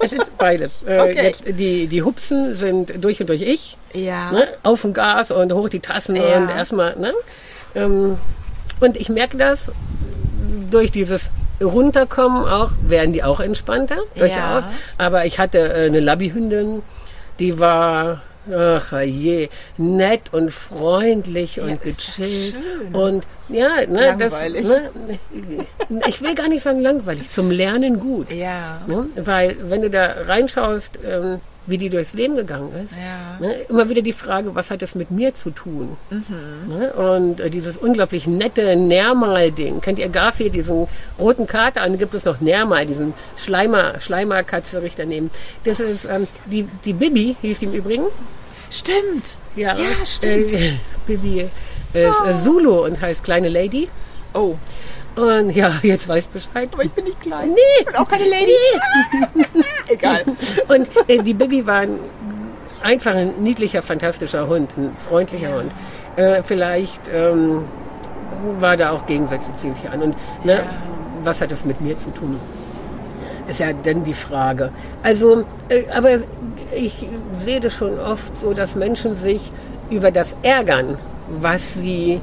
[0.00, 0.82] es ist beides.
[0.86, 1.22] Äh, Okay.
[1.24, 3.76] jetzt, die, die Hupsen sind durch und durch ich.
[3.94, 4.32] Ja.
[4.32, 4.48] Ne?
[4.64, 6.36] Auf dem Gas und hoch die Tassen Ja.
[6.38, 6.96] und erstmal.
[6.96, 7.12] Ne?
[7.74, 8.18] Ähm,
[8.80, 9.70] und ich merke das
[10.70, 11.30] durch dieses
[11.62, 14.64] Runterkommen auch, werden die auch entspannter, durchaus.
[14.98, 16.82] Aber ich hatte äh, eine Labbyhündin,
[17.38, 18.22] die war,
[18.52, 22.54] ach je, nett und freundlich und ist doch gechillt.
[22.92, 24.68] Und ja, ne, das, Langweilig.
[24.68, 25.66] ne,
[26.06, 28.30] ich will gar nicht sagen langweilig, zum Lernen gut.
[28.30, 28.80] Ja.
[28.86, 29.06] Ne?
[29.16, 33.38] Weil wenn du da reinschaust, ähm, wie die durchs Leben gegangen ist, Ja.
[33.46, 33.54] ne?
[33.68, 35.96] immer wieder die Frage, was hat das mit mir zu tun?
[36.10, 36.24] Mhm.
[36.68, 36.92] Ne?
[36.92, 39.80] Und äh, dieses unglaublich nette Nährmal-Ding.
[39.80, 40.86] Kennt ihr Garfield, diesen
[41.18, 41.80] roten Kater?
[41.80, 45.30] Dann gibt es noch Nährmal, diesen Schleimer, Schleimerkatze daneben.
[45.64, 48.04] Das ist ähm, die, die Bibi, hieß die im Übrigen.
[48.70, 49.36] Stimmt.
[49.56, 50.52] Ja, Ja, stimmt.
[50.52, 50.74] Äh,
[51.06, 51.48] Bibi
[51.92, 53.88] ist äh, Zulu und heißt Kleine Lady.
[54.32, 54.54] Oh,
[55.20, 56.68] Und ja, jetzt weißt du Bescheid.
[56.72, 57.50] aber ich bin nicht klein.
[57.50, 57.84] Nee.
[57.84, 58.52] Bin auch keine Lady.
[59.88, 60.24] Egal.
[60.68, 61.98] Und äh, die Bibi war ein,
[62.82, 65.72] einfach ein niedlicher, fantastischer Hund, ein freundlicher Hund.
[66.16, 67.64] Äh, vielleicht ähm,
[68.58, 70.02] war da auch Gegensätze ziehen sich an.
[70.02, 70.64] Und ne,
[71.22, 72.40] was hat das mit mir zu tun?
[73.48, 74.70] Ist ja dann die Frage.
[75.02, 76.10] Also, äh, aber
[76.74, 79.50] ich sehe das schon oft so, dass Menschen sich
[79.90, 80.96] über das ärgern,
[81.28, 82.20] was sie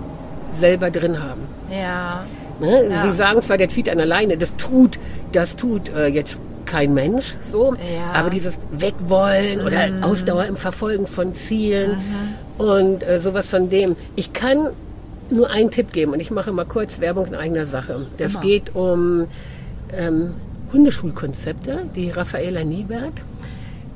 [0.51, 1.41] selber drin haben.
[1.69, 2.23] Ja.
[2.59, 2.89] Ne?
[2.89, 3.03] Ja.
[3.03, 4.99] Sie sagen zwar, der zieht an alleine, das tut,
[5.31, 8.11] das tut äh, jetzt kein Mensch so, Ja.
[8.13, 11.97] aber dieses Wegwollen oder Ausdauer im Verfolgen von Zielen
[12.57, 13.95] und äh, sowas von dem.
[14.15, 14.69] Ich kann
[15.29, 18.07] nur einen Tipp geben und ich mache mal kurz Werbung in eigener Sache.
[18.17, 18.41] Das Immer.
[18.41, 19.27] geht um
[19.97, 20.33] ähm,
[20.73, 23.13] Hundeschulkonzepte, die Raffaela Niebert,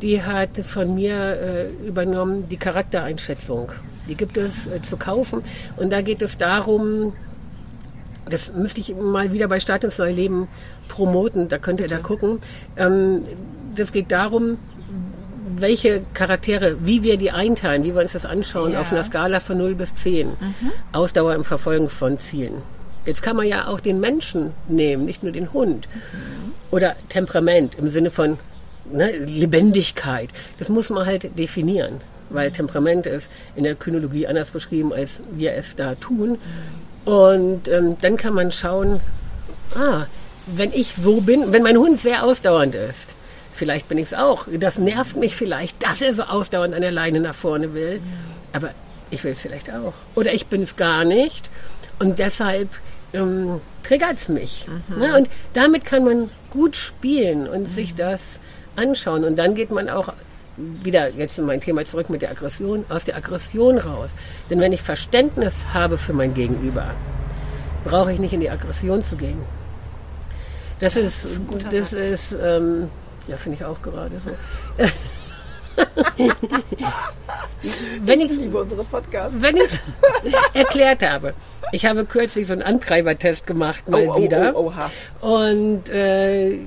[0.02, 3.72] die hat von mir äh, übernommen die Charaktereinschätzung.
[4.08, 5.42] Die gibt es äh, zu kaufen
[5.78, 7.14] und da geht es darum,
[8.30, 10.48] das müsste ich mal wieder bei Start ins neue Leben
[10.88, 12.40] promoten, da könnt ihr da gucken.
[12.78, 13.22] Ähm,
[13.76, 14.58] das geht darum,
[15.58, 18.82] welche Charaktere, wie wir die einteilen, wie wir uns das anschauen Ja.
[18.82, 20.30] auf einer Skala von 0 bis 10.
[20.92, 22.62] Ausdauer im Verfolgen von Zielen.
[23.06, 25.88] Jetzt kann man ja auch den Menschen nehmen, nicht nur den Hund.
[26.70, 28.38] Oder Temperament im Sinne von
[28.92, 30.30] ne, Lebendigkeit.
[30.60, 35.54] Das muss man halt definieren, weil Temperament ist in der Kynologie anders beschrieben, als wir
[35.54, 36.38] es da tun.
[37.06, 39.00] Und ähm, dann kann man schauen,
[39.76, 40.06] ah,
[40.46, 43.16] wenn ich so bin, wenn mein Hund sehr ausdauernd ist,
[43.54, 44.46] vielleicht bin ich es auch.
[44.52, 48.02] Das nervt mich vielleicht, dass er so ausdauernd an der Leine nach vorne will.
[48.54, 48.72] Aber
[49.10, 49.94] ich will es vielleicht auch.
[50.16, 51.50] Oder ich bin es gar nicht.
[52.00, 52.70] Und deshalb
[53.14, 54.66] ähm, triggert es mich.
[54.98, 55.16] Ne?
[55.18, 58.40] Und damit kann man gut spielen und sich das
[58.76, 59.24] anschauen.
[59.24, 60.14] Und dann geht man auch
[60.58, 64.12] wieder jetzt in mein Thema zurück mit der Aggression, aus der Aggression raus.
[64.50, 66.86] Denn wenn ich Verständnis habe für mein Gegenüber,
[67.84, 69.40] brauche ich nicht in die Aggression zu gehen.
[70.80, 72.00] Das ist, ist guter das Satz.
[72.00, 72.90] ist, ähm,
[73.28, 74.32] ja, finde ich auch gerade so.
[78.04, 79.36] wenn ich liebe unsere Podcasts.
[79.40, 79.80] wenn ich
[80.54, 81.34] erklärt habe,
[81.72, 84.54] ich habe kürzlich so einen Antreibertest gemacht, mal Oh, oh, wieder.
[84.56, 84.72] oh.
[85.22, 86.60] Und äh,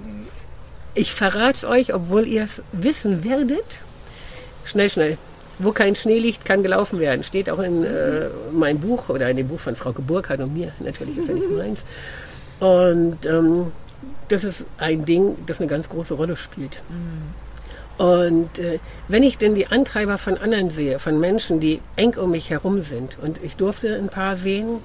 [0.94, 3.64] ich verrate es euch, obwohl ihr es wissen werdet.
[4.64, 5.18] Schnell, schnell.
[5.58, 7.22] Wo kein Schnee liegt, kann gelaufen werden.
[7.22, 10.72] Steht auch in äh, meinem Buch oder in dem Buch von Frau Burkhardt und mir.
[10.80, 11.84] Natürlich ist ja nicht meins.
[12.60, 13.72] Und ähm,
[14.28, 16.78] das ist ein Ding, das eine ganz große Rolle spielt.
[17.98, 22.32] Und äh, wenn ich denn die Antreiber von anderen sehe, von Menschen, die eng um
[22.32, 24.78] mich herum sind, und ich durfte ein paar sehen,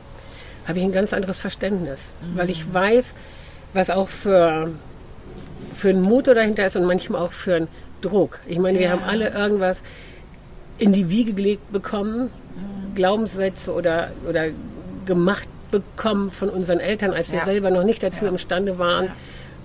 [0.68, 2.00] habe ich ein ganz anderes Verständnis,
[2.36, 3.16] weil ich weiß,
[3.74, 4.70] was auch für,
[5.80, 7.68] für einen Motor dahinter ist und manchmal auch für einen
[8.02, 8.40] Druck.
[8.48, 8.92] Ich meine, wir Ja.
[8.92, 9.82] haben alle irgendwas
[10.78, 12.30] in die Wiege gelegt bekommen,
[12.96, 14.46] Glaubenssätze oder, oder
[15.06, 17.46] gemacht bekommen von unseren Eltern, als wir Ja.
[17.46, 18.32] selber noch nicht dazu Ja.
[18.32, 19.12] imstande waren,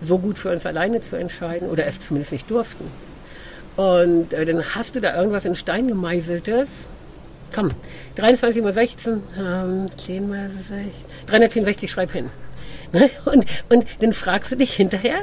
[0.03, 2.85] so gut für uns alleine zu entscheiden oder es zumindest nicht durften.
[3.77, 6.87] Und äh, dann hast du da irgendwas in Stein gemeißeltes.
[7.55, 7.71] Komm,
[8.19, 10.91] 23.16 Uhr, ähm, 10 mal 16,
[11.27, 12.31] 364, schreib hin.
[12.93, 13.11] Ne?
[13.25, 15.17] Und, und dann fragst du dich hinterher,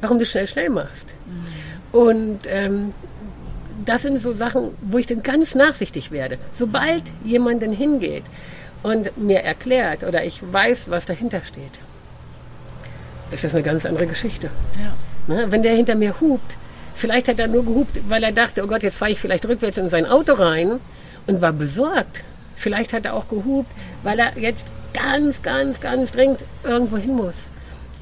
[0.00, 1.14] warum du schnell, schnell machst.
[1.92, 2.92] Und ähm,
[3.84, 6.38] das sind so Sachen, wo ich dann ganz nachsichtig werde.
[6.52, 8.24] Sobald jemand dann hingeht
[8.82, 11.72] und mir erklärt oder ich weiß, was dahinter steht,
[13.30, 14.50] ist das eine ganz andere Geschichte.
[14.78, 15.34] Ja.
[15.34, 15.46] Ne?
[15.50, 16.54] Wenn der hinter mir hupt,
[16.94, 19.78] vielleicht hat er nur gehupt, weil er dachte, oh Gott, jetzt fahre ich vielleicht rückwärts
[19.78, 20.78] in sein Auto rein
[21.26, 22.22] und war besorgt.
[22.56, 23.70] Vielleicht hat er auch gehupt,
[24.02, 27.34] weil er jetzt ganz, ganz, ganz dringend irgendwo hin muss.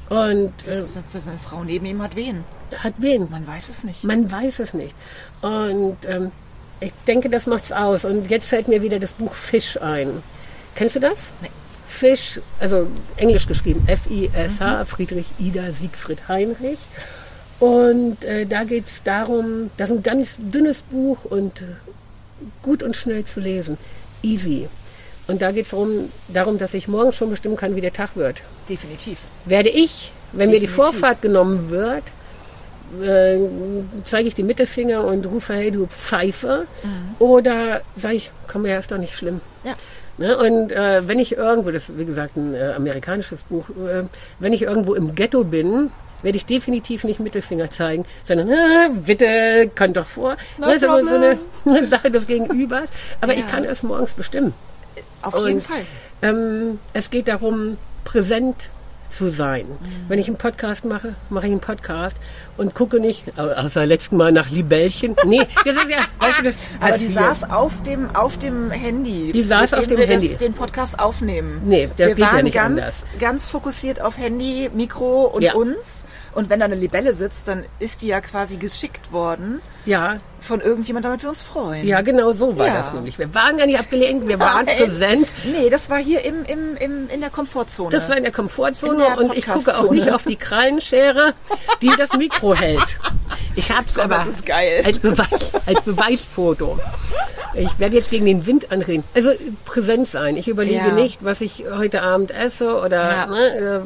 [0.09, 2.43] Und äh, Das ist eine Frau neben ihm hat wen?
[2.77, 3.29] hat wen?
[3.29, 4.03] Man weiß es nicht.
[4.03, 4.95] Man weiß es nicht.
[5.41, 6.31] Und ähm,
[6.79, 8.05] ich denke, das macht's aus.
[8.05, 10.21] Und jetzt fällt mir wieder das Buch Fisch ein.
[10.75, 11.31] Kennst du das?
[11.41, 11.49] Nee.
[11.87, 16.79] Fisch, also englisch geschrieben, F-I-S-H, Friedrich Ida Siegfried Heinrich.
[17.59, 21.65] Und äh, da geht es darum, das ist ein ganz dünnes Buch und äh,
[22.61, 23.77] gut und schnell zu lesen.
[24.21, 24.67] Easy.
[25.27, 25.75] Und da geht es
[26.27, 28.37] darum, dass ich morgen schon bestimmen kann, wie der Tag wird.
[28.69, 29.17] Definitiv.
[29.45, 30.75] Werde ich, wenn mir die Definitiv.
[30.75, 32.03] Vorfahrt genommen wird,
[33.03, 33.39] äh,
[34.05, 36.67] zeige ich die Mittelfinger und rufe, hey du Pfeife,
[37.19, 39.41] oder sage ich, komm her, ist doch nicht schlimm.
[39.63, 39.73] Ja.
[40.17, 40.37] Ne?
[40.37, 44.03] Und äh, wenn ich irgendwo, das ist wie gesagt ein äh, amerikanisches Buch, äh,
[44.39, 49.69] wenn ich irgendwo im Ghetto bin, werde ich definitiv nicht Mittelfinger zeigen, sondern äh, bitte,
[49.75, 50.37] kann doch vor.
[50.57, 52.89] No das ist aber so eine, eine Sache des Gegenübers.
[53.21, 53.39] Aber Ja.
[53.39, 54.53] ich kann es morgens bestimmen.
[55.21, 55.85] Auf jeden Und, Fall.
[56.21, 58.69] Ähm, es geht darum, präsent
[59.15, 59.65] zu sein.
[59.67, 59.75] Mhm.
[60.09, 62.17] Wenn ich einen Podcast mache, mache ich einen Podcast
[62.57, 65.15] und gucke nicht, außer letzten Mal nach Libellchen.
[65.25, 67.09] Nee, das ist ja, weißt du, das Aber passiert.
[67.09, 69.31] die saß auf dem, auf dem Handy.
[69.31, 70.29] Die saß auf dem Handy.
[70.29, 71.61] Das, den Podcast aufnehmen.
[71.65, 73.05] Nee, das wir geht ja nicht ganz, anders.
[73.19, 75.53] ganz fokussiert auf Handy, Mikro und ja.
[75.53, 76.05] uns.
[76.35, 79.61] Und wenn da eine Libelle sitzt, dann ist die ja quasi geschickt worden.
[79.85, 80.19] Ja.
[80.41, 81.87] Von irgendjemand, damit wir uns freuen.
[81.87, 82.73] Ja, genau so war ja.
[82.73, 83.17] das nämlich.
[83.17, 84.77] Wir waren gar nicht abgelenkt, wir waren Nein.
[84.77, 85.27] präsent.
[85.45, 87.89] Nee, das war hier im, im, im, in der Komfortzone.
[87.89, 91.33] Das war in der Komfortzone in der und ich gucke auch nicht auf die Krallenschere,
[91.81, 92.97] die das Mikro hält.
[93.55, 96.77] Ich habe es aber als, Beweis, als Beweisfoto.
[97.57, 99.03] Ich werde jetzt gegen den Wind anreden.
[99.13, 99.31] Also
[99.65, 100.37] präsent sein.
[100.37, 100.93] Ich überlege ja.
[100.93, 103.25] nicht, was ich heute Abend esse oder ja.
[103.27, 103.83] ne,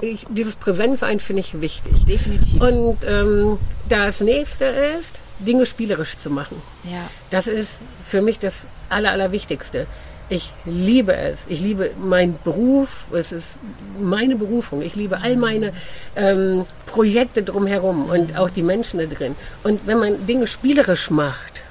[0.00, 2.04] äh, ich, dieses Präsentsein finde ich wichtig.
[2.04, 2.60] Definitiv.
[2.60, 6.60] Und ähm, das nächste ist, Dinge spielerisch zu machen.
[6.84, 7.10] Ja.
[7.30, 9.86] Das ist für mich das Aller, Allerwichtigste.
[10.30, 11.38] Ich liebe es.
[11.48, 13.06] Ich liebe meinen Beruf.
[13.12, 13.60] Es ist
[13.98, 14.82] meine Berufung.
[14.82, 15.72] Ich liebe all meine
[16.16, 19.36] ähm, Projekte drumherum und auch die Menschen da drin.
[19.64, 21.62] Und wenn man Dinge spielerisch macht.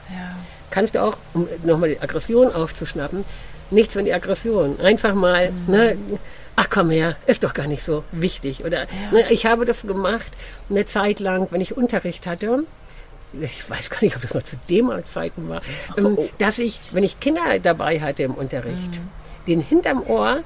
[0.70, 3.26] Kannst du auch, um nochmal die Aggression aufzuschnappen,
[3.72, 4.80] nichts von die Aggression.
[4.80, 5.72] Einfach mal, mhm.
[5.72, 5.98] ne,
[6.56, 8.64] ach komm her, ist doch gar nicht so wichtig.
[8.64, 9.12] Oder ja.
[9.12, 10.32] ne, ich habe das gemacht
[10.70, 12.64] eine Zeit lang, wenn ich Unterricht hatte
[13.42, 15.62] ich weiß gar nicht, ob das noch zu D-Mark-Zeiten war,
[15.98, 16.30] ähm, oh.
[16.38, 19.10] dass ich, wenn ich Kinder dabei hatte im Unterricht, mhm.
[19.48, 20.44] den hinterm Ohr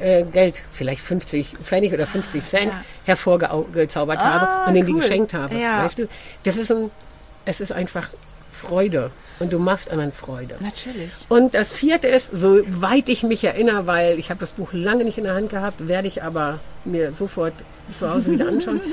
[0.00, 2.84] äh, Geld, vielleicht 50 Pfennig oder 50 Cent, ja.
[3.04, 4.94] hervorgezaubert ah, habe und denen cool.
[4.94, 5.54] die geschenkt habe.
[5.54, 5.84] Ja.
[5.84, 6.08] Weißt du,
[6.44, 6.90] das ist ein,
[7.44, 8.08] es ist einfach
[8.64, 9.10] Freude.
[9.40, 10.56] Und du machst anderen Freude.
[10.60, 11.12] Natürlich.
[11.28, 15.18] Und das vierte ist, soweit ich mich erinnere, weil ich habe das Buch lange nicht
[15.18, 17.54] in der Hand gehabt, werde ich aber mir sofort
[17.98, 18.80] zu Hause wieder anschauen.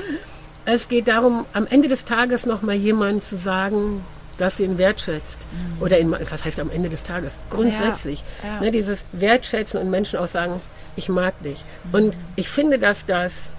[0.64, 4.04] Es geht darum, am Ende des Tages nochmal jemand zu sagen,
[4.38, 5.38] dass du ihn wertschätzt.
[5.38, 5.82] Mhm.
[5.82, 7.36] Oder in, was heißt am Ende des Tages?
[7.50, 8.22] Grundsätzlich.
[8.42, 8.60] Ja, ja.
[8.60, 10.60] Ne, dieses Wertschätzen und Menschen auch sagen,
[10.94, 11.64] ich mag dich.
[11.84, 11.94] Mhm.
[11.94, 13.50] Und ich finde, dass das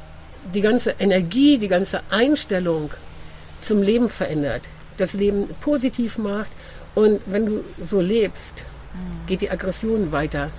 [0.54, 2.91] die ganze Energie, die ganze Einstellung
[3.62, 4.62] zum Leben verändert.
[5.04, 6.52] Das Leben positiv macht.
[6.96, 9.28] Und wenn du so lebst, mhm.
[9.28, 10.50] geht die Aggression weiter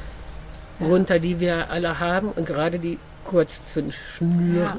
[0.80, 2.28] runter, die wir alle haben.
[2.28, 4.62] Und gerade die Kurzzündschnür.
[4.62, 4.78] Ja.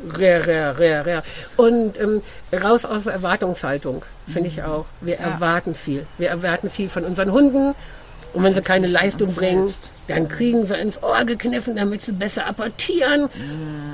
[1.58, 2.22] Und ähm,
[2.54, 4.66] raus aus der Erwartungshaltung, finde ich mhm.
[4.66, 4.86] auch.
[5.02, 5.22] Wir ja.
[5.22, 6.06] erwarten viel.
[6.20, 7.74] Wir erwarten viel von unseren Hunden.
[8.36, 9.72] Und wenn sie keine Leistung bringen,
[10.08, 13.30] dann kriegen sie ins Ohr gekniffen, damit sie besser apportieren.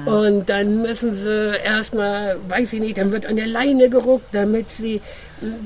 [0.05, 4.69] Und dann müssen sie erstmal, weiß ich nicht, dann wird an der Leine geruckt, damit
[4.69, 5.01] sie,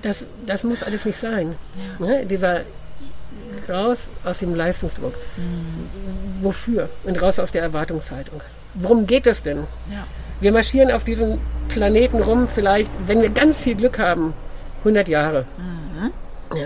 [0.02, 1.56] das, das muss alles nicht sein.
[2.00, 2.06] Ja.
[2.06, 2.26] Ne?
[2.26, 2.62] Dieser
[3.70, 5.14] raus aus dem Leistungsdruck.
[5.38, 6.44] Mhm.
[6.44, 6.90] Wofür?
[7.06, 8.42] Und raus aus der Erwartungshaltung
[8.76, 9.60] worum geht es denn?
[9.90, 10.06] Ja.
[10.42, 14.34] Wir marschieren auf diesem Planeten rum, vielleicht, wenn wir ganz viel Glück haben,
[14.80, 15.46] 100 Jahre.
[15.58, 16.12] Mhm.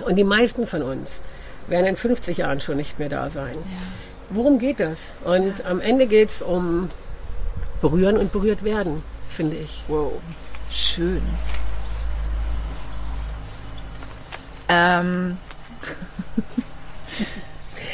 [0.06, 1.22] Und die meisten von uns
[1.70, 3.56] werden in 50 Jahren schon nicht mehr da sein.
[3.56, 3.78] Ja.
[4.32, 5.16] Worum geht das?
[5.24, 6.90] Und am Ende geht es um
[7.82, 9.84] berühren und berührt werden, finde ich.
[9.88, 10.14] Wow,
[10.72, 11.22] schön.
[14.68, 15.38] Ähm,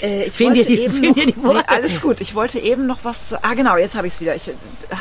[0.06, 2.22] äh, ich wollte die, eben noch, nee, alles gut.
[2.22, 3.30] Ich wollte eben noch was.
[3.30, 4.36] Zu, ah, genau, jetzt habe ich es wieder.
[4.36, 4.52] Ich,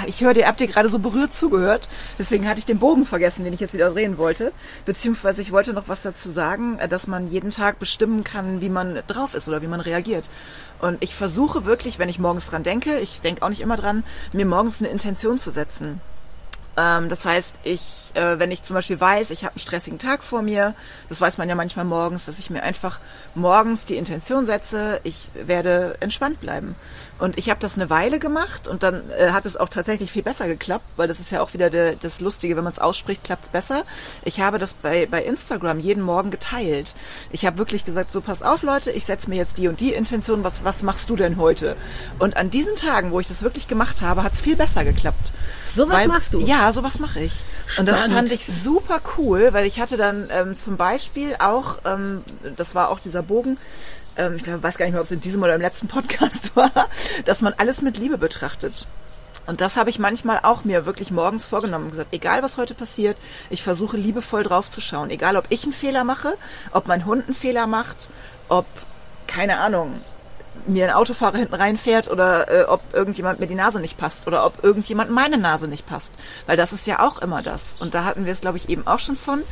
[0.07, 1.89] ich höre dir, habt ihr gerade so berührt zugehört.
[2.19, 4.53] Deswegen hatte ich den Bogen vergessen, den ich jetzt wieder drehen wollte.
[4.87, 8.71] Beziehungsweise ich wollte noch was dazu sagen, äh, dass man jeden Tag bestimmen kann, wie
[8.71, 10.31] man drauf ist oder wie man reagiert.
[10.81, 14.05] Und ich versuche wirklich, wenn ich morgens dran denke, ich denke auch nicht immer dran,
[14.33, 16.01] mir morgens eine Intention zu setzen.
[16.77, 20.25] Ähm, das heißt, ich, äh, wenn ich zum Beispiel weiß, ich habe einen stressigen Tag
[20.25, 20.75] vor mir,
[21.09, 22.99] das weiß man ja manchmal morgens, dass ich mir einfach
[23.35, 26.75] morgens die Intention setze, ich werde entspannt bleiben.
[27.19, 30.23] Und ich habe das eine Weile gemacht und dann äh, hat es auch tatsächlich viel
[30.23, 33.23] besser geklappt, weil das ist ja auch wieder de, das Lustige, wenn man es ausspricht,
[33.23, 33.85] klappt es besser.
[34.25, 36.95] Ich habe das bei, bei Instagram jeden Morgen geteilt.
[37.31, 39.93] Ich habe wirklich gesagt, so pass auf Leute, ich setze mir jetzt die und die
[39.93, 41.77] Intention, was, was machst du denn heute?
[42.19, 45.33] Und an diesen Tagen, wo ich das wirklich gemacht habe, hat es viel besser geklappt.
[45.75, 46.41] Sowas weil, machst du?
[46.41, 47.33] Ja, sowas mache ich.
[47.67, 47.79] Spannend.
[47.79, 52.23] Und das fand ich super cool, weil ich hatte dann ähm, zum Beispiel auch, ähm,
[52.57, 53.59] das war auch dieser Bogen,
[54.17, 56.55] ähm, ich glaub, weiß gar nicht mehr, ob es in diesem oder im letzten Podcast
[56.57, 56.71] war,
[57.25, 58.87] dass man alles mit Liebe betrachtet.
[59.47, 62.75] Und das habe ich manchmal auch mir wirklich morgens vorgenommen und gesagt, egal was heute
[62.75, 63.19] passiert,
[63.51, 65.11] ich versuche liebevoll drauf zu schauen.
[65.11, 66.35] Egal ob ich einen Fehler mache,
[66.73, 68.09] ob mein Hund einen Fehler macht,
[68.49, 68.65] ob,
[69.27, 70.01] keine Ahnung,
[70.67, 74.47] mir ein Autofahrer hinten reinfährt oder äh, ob irgendjemand mir die Nase nicht passt oder
[74.47, 76.13] ob irgendjemand meine Nase nicht passt.
[76.47, 77.77] Weil das ist ja auch immer das.
[77.81, 79.43] Und da hatten wir es, glaube ich, eben auch schon von,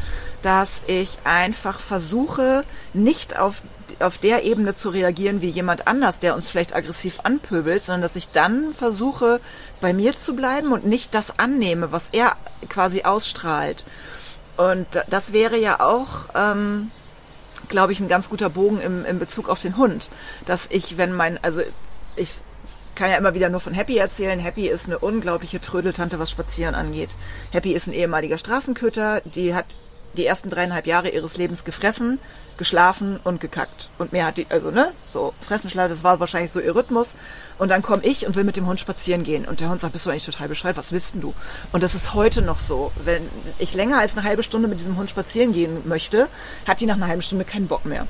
[0.42, 3.62] dass ich einfach versuche, nicht auf,
[4.00, 8.16] auf der Ebene zu reagieren wie jemand anders, der uns vielleicht aggressiv anpöbelt, sondern dass
[8.16, 9.40] ich dann versuche,
[9.80, 12.36] bei mir zu bleiben und nicht das annehme, was er
[12.68, 13.84] quasi ausstrahlt.
[14.56, 16.28] Und das wäre ja auch...
[16.34, 16.90] Ähm,
[17.72, 20.08] glaube ich, ein ganz guter Bogen im, im Bezug auf den Hund.
[20.46, 21.62] Dass ich, wenn mein, also
[22.14, 22.36] ich
[22.94, 24.38] kann ja immer wieder nur von Happy erzählen.
[24.38, 27.10] Happy ist eine unglaubliche Trödeltante, was Spazieren angeht.
[27.50, 29.66] Happy ist ein ehemaliger Straßenköter, die hat
[30.16, 32.18] die ersten dreieinhalb Jahre ihres Lebens gefressen,
[32.56, 33.88] geschlafen und gekackt.
[33.98, 37.14] Und mehr hat die, also ne, so fressen, schlafen, das war wahrscheinlich so ihr Rhythmus.
[37.58, 39.44] Und dann komme ich und will mit dem Hund spazieren gehen.
[39.46, 41.34] Und der Hund sagt, bist du eigentlich total bescheuert, was willst denn du?
[41.72, 42.92] Und das ist heute noch so.
[43.04, 46.28] Wenn ich länger als eine halbe Stunde mit diesem Hund spazieren gehen möchte,
[46.66, 48.06] hat die nach einer halben Stunde keinen Bock mehr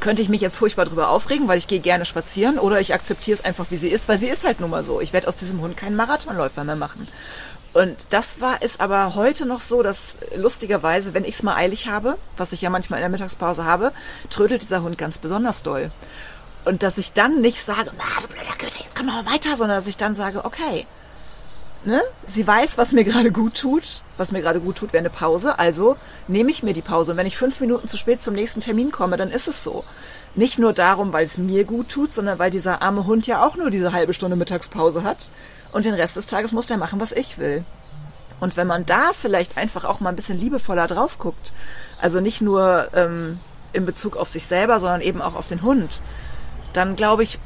[0.00, 3.38] könnte ich mich jetzt furchtbar drüber aufregen, weil ich gehe gerne spazieren oder ich akzeptiere
[3.38, 5.00] es einfach, wie sie ist, weil sie ist halt nun mal so.
[5.00, 7.08] Ich werde aus diesem Hund keinen Marathonläufer mehr machen.
[7.76, 11.88] Und das war ist aber heute noch so, dass lustigerweise, wenn ich es mal eilig
[11.88, 13.92] habe, was ich ja manchmal in der Mittagspause habe,
[14.30, 15.90] trödelt dieser Hund ganz besonders doll.
[16.64, 19.56] Und dass ich dann nicht sage, ah, du blöder Goethe, jetzt komm noch mal weiter,
[19.56, 20.86] sondern dass ich dann sage, okay,
[21.84, 22.00] ne?
[22.26, 24.00] Sie weiß, was mir gerade gut tut.
[24.16, 25.58] Was mir gerade gut tut, wäre eine Pause.
[25.58, 25.98] Also
[26.28, 27.12] nehme ich mir die Pause.
[27.12, 29.84] Und wenn ich fünf Minuten zu spät zum nächsten Termin komme, dann ist es so.
[30.34, 33.56] Nicht nur darum, weil es mir gut tut, sondern weil dieser arme Hund ja auch
[33.56, 35.30] nur diese halbe Stunde Mittagspause hat.
[35.76, 37.62] Und den Rest des Tages muss der machen, was ich will.
[38.40, 41.52] Und wenn man da vielleicht einfach auch mal ein bisschen liebevoller drauf guckt,
[42.00, 43.40] also nicht nur ähm,
[43.74, 46.00] in Bezug auf sich selber, sondern eben auch auf den Hund,
[46.72, 47.38] dann glaube ich,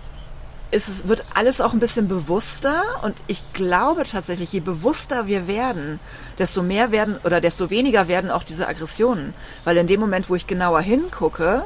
[0.70, 5.98] ist wird alles auch ein bisschen bewusster und ich glaube tatsächlich, je bewusster wir werden,
[6.38, 9.34] desto mehr werden oder desto weniger werden auch diese Aggressionen.
[9.64, 11.64] Weil in dem Moment, wo ich genauer hingucke,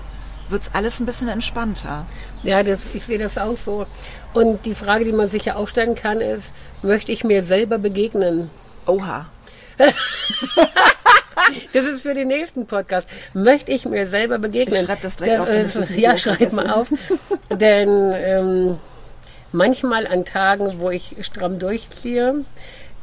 [0.49, 2.07] wird es alles ein bisschen entspannter.
[2.43, 3.87] Ja, das, ich sehe das auch so.
[4.35, 7.78] Und die Frage, die man sich ja auch stellen kann, ist, möchte ich mir selber
[7.78, 8.51] begegnen?
[8.87, 9.26] Oha.
[11.72, 13.09] das ist für den nächsten Podcast.
[13.32, 14.80] Möchte ich mir selber begegnen?
[14.80, 15.91] Ich schreib das direkt das auf.
[15.91, 16.89] Ist, ja, schreib mal auf.
[17.51, 18.78] Denn ähm,
[19.53, 22.45] manchmal an Tagen, wo ich stramm durchziehe,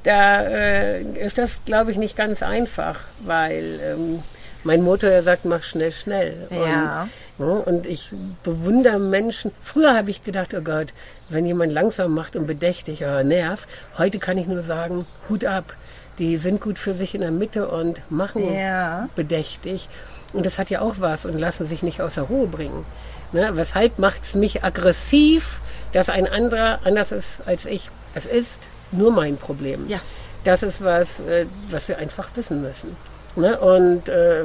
[0.03, 4.23] da äh, ist das, glaube ich, nicht ganz einfach, weil ähm,
[4.63, 6.47] mein Motor sagt, mach schnell, schnell.
[6.49, 6.57] Ja.
[6.57, 7.07] Und, ja,
[7.47, 8.09] und ich
[8.43, 9.51] bewundere Menschen.
[9.61, 10.87] Früher habe ich gedacht, oh Gott,
[11.29, 13.67] wenn jemand langsam macht und bedächtig, oh, nerv.
[13.97, 15.75] Heute kann ich nur sagen, Hut ab.
[16.19, 19.09] Die sind gut für sich in der Mitte und machen ja.
[19.15, 19.87] bedächtig.
[20.33, 22.85] Und das hat ja auch was und lassen sich nicht außer Ruhe bringen.
[23.31, 23.51] Ne?
[23.53, 25.61] Weshalb macht es mich aggressiv?
[25.93, 27.89] dass ein anderer anders ist als ich.
[28.13, 28.59] Es ist
[28.91, 29.87] nur mein Problem.
[29.87, 29.99] Ja.
[30.43, 32.95] Das ist was, äh, was wir einfach wissen müssen.
[33.35, 33.59] Ne?
[33.59, 34.43] Und äh,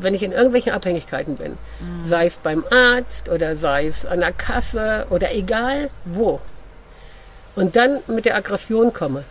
[0.00, 2.04] wenn ich in irgendwelchen Abhängigkeiten bin, mhm.
[2.04, 6.40] sei es beim Arzt oder sei es an der Kasse oder egal wo,
[7.56, 9.24] und dann mit der Aggression komme,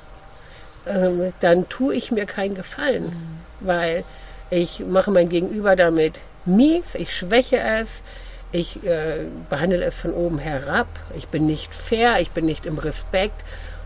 [0.85, 3.39] äh, dann tue ich mir keinen Gefallen, mhm.
[3.59, 4.03] weil
[4.49, 8.03] ich mache mein Gegenüber damit mies, ich schwäche es,
[8.51, 10.87] ich äh, behandle es von oben herab.
[11.15, 13.39] Ich bin nicht fair, ich bin nicht im Respekt.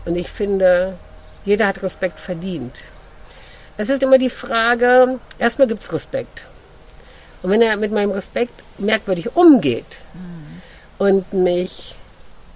[0.06, 0.96] Und ich finde,
[1.44, 2.76] jeder hat Respekt verdient.
[3.76, 6.46] Es ist immer die Frage, erstmal gibt es Respekt.
[7.44, 9.84] Und wenn er mit meinem Respekt merkwürdig umgeht
[10.14, 10.62] mhm.
[10.96, 11.94] und mich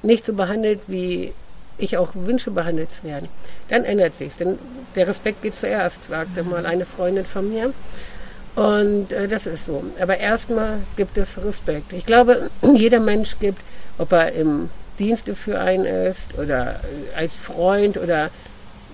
[0.02, 1.34] nicht so behandelt, wie
[1.76, 3.28] ich auch wünsche, behandelt zu werden,
[3.68, 4.58] dann ändert sich Denn
[4.96, 6.50] der Respekt geht zuerst, sagte mhm.
[6.50, 7.74] mal eine Freundin von mir.
[8.56, 9.84] Und äh, das ist so.
[10.00, 11.92] Aber erstmal gibt es Respekt.
[11.92, 13.60] Ich glaube, jeder Mensch gibt,
[13.98, 16.80] ob er im Dienste für einen ist oder
[17.14, 18.30] als Freund oder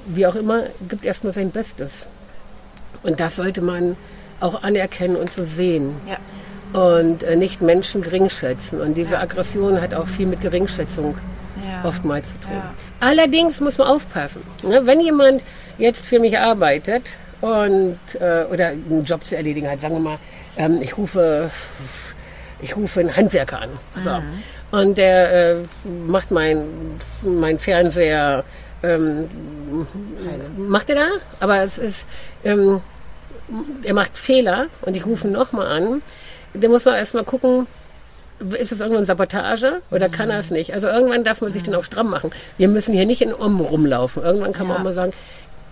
[0.06, 2.08] wie auch immer, gibt erstmal sein Bestes.
[3.04, 3.96] Und das sollte man
[4.40, 5.94] auch anerkennen und so sehen.
[6.08, 6.18] Ja.
[6.80, 8.80] Und äh, nicht Menschen geringschätzen.
[8.80, 11.16] Und diese Aggression hat auch viel mit Geringschätzung
[11.64, 11.88] ja.
[11.88, 12.52] oftmals zu tun.
[12.52, 12.74] Ja.
[13.00, 14.42] Allerdings muss man aufpassen.
[14.62, 14.84] Ne?
[14.84, 15.42] Wenn jemand
[15.78, 17.04] jetzt für mich arbeitet,
[17.44, 19.80] und äh, oder einen Job zu erledigen hat.
[19.80, 20.18] Sagen wir mal,
[20.56, 21.50] ähm, ich rufe
[22.60, 23.70] ich rufe einen Handwerker an.
[23.98, 24.10] So.
[24.10, 24.42] Mhm.
[24.70, 25.56] Und der äh,
[26.06, 26.66] macht mein,
[27.22, 28.44] mein Fernseher,
[28.82, 29.28] ähm,
[30.56, 31.08] macht er da,
[31.40, 32.08] aber es ist,
[32.44, 32.80] ähm,
[33.82, 36.02] er macht Fehler und ich rufe ihn nochmal an.
[36.54, 37.66] Da muss man erstmal gucken,
[38.58, 40.74] ist es irgendwann Sabotage oder kann er es nicht?
[40.74, 42.32] Also irgendwann darf man sich dann auch stramm machen.
[42.58, 44.22] Wir müssen hier nicht in Om rumlaufen.
[44.22, 45.12] Irgendwann kann man auch mal sagen,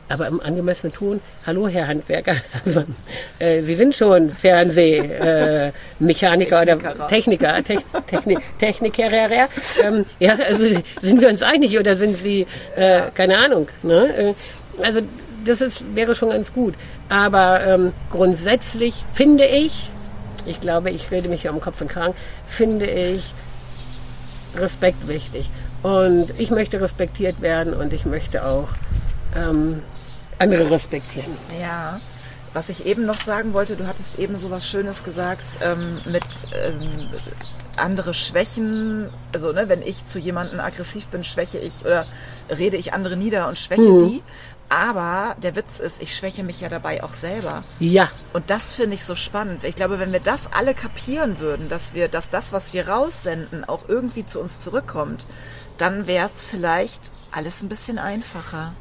[0.08, 2.86] aber im angemessenen Ton, hallo Herr Handwerker, sagen Sie mal,
[3.38, 9.48] äh, Sie sind schon Fernsehmechaniker äh, oder Techniker, Te Techni Techniker,
[9.82, 10.64] ähm, ja, also
[11.00, 12.46] sind wir uns einig oder sind Sie,
[12.76, 14.16] äh, keine Ahnung, ne?
[14.16, 14.34] Äh,
[14.82, 15.00] also
[15.44, 16.74] das ist, wäre schon ganz gut.
[17.08, 19.90] Aber ähm, grundsätzlich finde ich,
[20.46, 22.14] ich glaube, ich rede mich ja um Kopf und Kragen,
[22.46, 23.32] finde ich
[24.56, 25.48] Respekt wichtig.
[25.82, 28.68] Und ich möchte respektiert werden und ich möchte auch
[29.36, 29.82] ähm,
[30.38, 31.36] andere respektieren.
[31.60, 32.00] Ja.
[32.54, 36.22] Was ich eben noch sagen wollte, du hattest eben so was Schönes gesagt ähm, mit
[36.66, 37.08] ähm,
[37.76, 39.08] andere Schwächen.
[39.34, 42.06] Also ne, wenn ich zu jemandem aggressiv bin, schwäche ich oder
[42.50, 44.08] rede ich andere nieder und schwäche mhm.
[44.08, 44.22] die.
[44.72, 47.62] Aber der Witz ist, ich schwäche mich ja dabei auch selber.
[47.78, 49.64] Ja, Und das finde ich so spannend.
[49.64, 53.64] Ich glaube, wenn wir das alle kapieren würden, dass wir, dass das, was wir raussenden,
[53.64, 55.26] auch irgendwie zu uns zurückkommt,
[55.76, 58.72] dann wäre es vielleicht alles ein bisschen einfacher.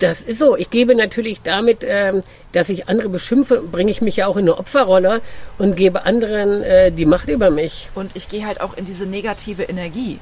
[0.00, 0.54] das ist so.
[0.54, 2.22] Ich gebe natürlich damit, ähm,
[2.52, 5.22] dass ich andere beschimpfe, bringe ich mich ja auch in eine Opferrolle
[5.56, 7.88] und gebe anderen äh, die Macht über mich.
[7.94, 10.18] Und ich gehe halt auch in diese negative Energie.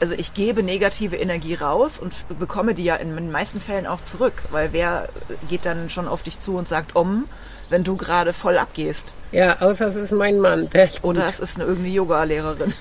[0.00, 4.02] Also ich gebe negative Energie raus und bekomme die ja in den meisten Fällen auch
[4.02, 5.08] zurück, weil wer
[5.48, 7.24] geht dann schon auf dich zu und sagt um,
[7.70, 9.14] wenn du gerade voll abgehst?
[9.32, 10.68] Ja, außer es ist mein Mann.
[11.02, 12.72] Oder es ist eine irgendeine Yoga-Lehrerin.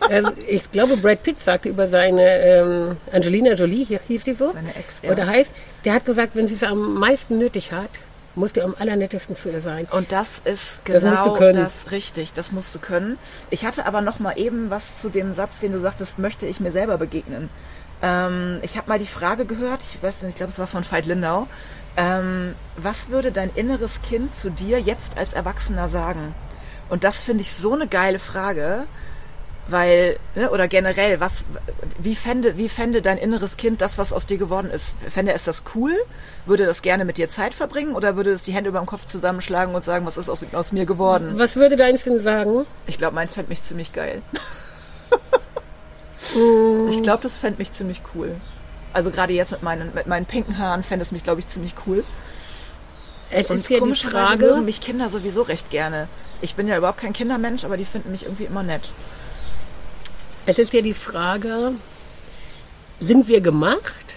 [0.00, 4.48] Also ich glaube, Brad Pitt sagte über seine ähm, Angelina Jolie, hier hieß die so,
[4.48, 5.12] Seine Ex, ja.
[5.12, 5.52] oder heißt,
[5.84, 7.90] der hat gesagt, wenn sie es am meisten nötig hat,
[8.34, 9.86] muss die am allernettesten zu ihr sein.
[9.90, 11.62] Und das ist Das genau musst du können.
[11.62, 13.18] das richtig, das musst du können.
[13.50, 16.60] Ich hatte aber noch mal eben was zu dem Satz, den du sagtest, möchte ich
[16.60, 17.48] mir selber begegnen.
[18.02, 20.84] Ähm, ich habe mal die Frage gehört, ich weiß nicht, ich glaube, es war von
[20.90, 21.46] Veit Lindau.
[21.96, 26.34] Ähm, was würde dein inneres Kind zu dir jetzt als Erwachsener sagen?
[26.88, 28.86] Und das finde ich so eine geile Frage,
[29.70, 31.44] weil, ne, oder generell, was,
[31.98, 34.94] wie fände, wie fände dein inneres Kind das, was aus dir geworden ist?
[35.08, 35.92] Fände es das cool?
[36.46, 39.06] Würde das gerne mit dir Zeit verbringen oder würde es die Hände über dem Kopf
[39.06, 41.32] zusammenschlagen und sagen, was ist aus, aus mir geworden?
[41.36, 42.66] Was würde deins denn sagen?
[42.86, 44.22] Ich glaube, meins fände mich ziemlich geil.
[46.90, 48.36] ich glaube, das fände mich ziemlich cool.
[48.92, 51.74] Also gerade jetzt mit meinen, mit meinen pinken Haaren fände es mich, glaube ich, ziemlich
[51.86, 52.04] cool.
[53.30, 56.08] Es Und ist ja die Frage, mögen mich Kinder sowieso recht gerne.
[56.40, 58.90] Ich bin ja überhaupt kein Kindermensch, aber die finden mich irgendwie immer nett.
[60.46, 61.72] Es ist ja die Frage,
[63.00, 64.14] sind wir gemacht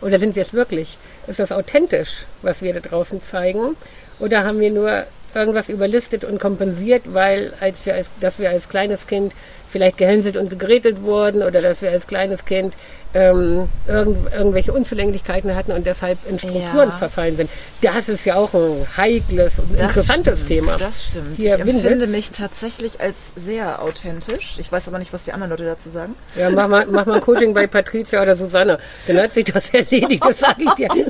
[0.00, 0.98] oder sind wir es wirklich?
[1.26, 3.76] Ist das authentisch, was wir da draußen zeigen?
[4.18, 8.68] Oder haben wir nur irgendwas überlistet und kompensiert, weil als wir als, dass wir als
[8.68, 9.32] kleines Kind
[9.68, 12.74] vielleicht gehänselt und gegrätelt wurden oder dass wir als kleines Kind
[13.14, 16.96] ähm, irgend, irgendwelche Unzulänglichkeiten hatten und deshalb in Strukturen Ja.
[16.96, 17.50] verfallen sind.
[17.80, 20.76] Das ist ja auch ein heikles und interessantes stimmt, Thema.
[20.76, 21.36] Das stimmt.
[21.36, 22.10] Hier ich empfinde Winwitz.
[22.10, 24.56] mich tatsächlich als sehr authentisch.
[24.58, 26.14] Ich weiß aber nicht, was die anderen Leute dazu sagen.
[26.36, 28.78] Ja, mach mal, mach mal ein Coaching bei Patricia oder Susanne.
[29.06, 30.88] Dann hat sich das erledigt, das sage ich dir.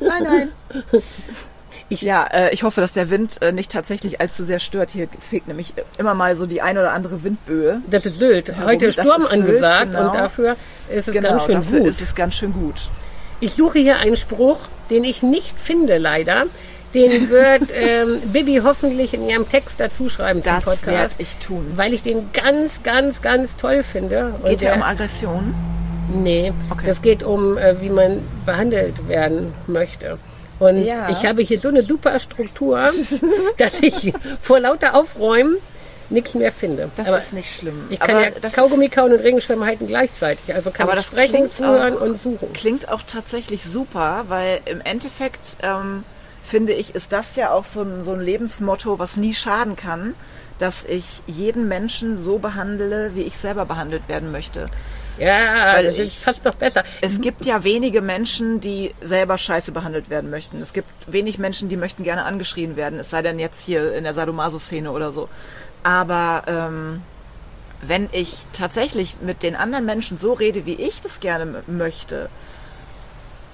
[0.00, 0.48] Nein, nein.
[1.90, 4.90] Ich- ja, äh, ich hoffe, dass der Wind äh, nicht tatsächlich allzu sehr stört.
[4.90, 7.80] Hier fegt nämlich immer mal so die ein oder andere Windböe.
[7.90, 8.52] Das ist Sylt.
[8.62, 10.06] Heute ist Das Sturm ist Sylt, angesagt genau.
[10.06, 10.56] und dafür
[10.90, 11.88] ist es genau, ganz schön dafür gut.
[11.88, 12.74] ist es ganz schön gut.
[13.40, 14.58] Ich suche hier einen Spruch,
[14.90, 16.44] den ich nicht finde, leider.
[16.94, 21.14] Den wird ähm, Bibi hoffentlich in ihrem Text dazu schreiben zum Das werde Podcast.
[21.18, 21.72] ich tun.
[21.76, 24.34] Weil ich den ganz, ganz, ganz toll finde.
[24.42, 25.54] Und Geht ja um Aggression.
[26.12, 26.86] Nee, Okay.
[26.86, 30.18] das geht um, äh, wie man behandelt werden möchte.
[30.58, 31.08] Und Ja.
[31.10, 32.82] ich habe hier so eine super Struktur,
[33.58, 35.56] dass ich vor lauter Aufräumen
[36.10, 36.90] nichts mehr finde.
[36.96, 37.84] Das Aber ist nicht schlimm.
[37.90, 40.54] ich kann aber ja das Kaugummi kauen und Regenschirm halten gleichzeitig.
[40.54, 42.52] Also kann Aber das sprechen, klingt zuhören auch- und suchen.
[42.54, 46.04] klingt auch tatsächlich super, weil im Endeffekt ähm,
[46.42, 50.14] finde ich, ist das ja auch so ein, so ein Lebensmotto, was nie schaden kann,
[50.58, 54.70] dass ich jeden Menschen so behandle, wie ich selber behandelt werden möchte.
[55.18, 56.84] Ja, Weil das ich- ist fast noch besser.
[57.00, 60.60] Es gibt ja wenige Menschen, die selber scheiße behandelt werden möchten.
[60.60, 64.04] Es gibt wenig Menschen, die möchten gerne angeschrien werden, es sei denn jetzt hier in
[64.04, 65.28] der Sadomaso-Szene oder so.
[65.82, 67.02] Aber ähm,
[67.82, 72.28] wenn ich tatsächlich mit den anderen Menschen so rede, wie ich das gerne möchte,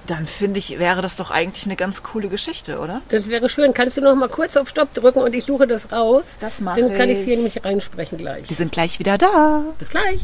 [0.07, 3.01] dann finde ich, wäre das doch eigentlich eine ganz coole Geschichte, oder?
[3.09, 3.73] Das wäre schön.
[3.73, 6.37] Kannst du noch mal kurz auf Stopp drücken und ich suche das raus?
[6.39, 7.25] Das mach Dann kann ich ich.
[7.25, 8.47] hier nämlich reinsprechen gleich.
[8.47, 9.63] Wir sind gleich wieder da.
[9.79, 10.19] Bis gleich.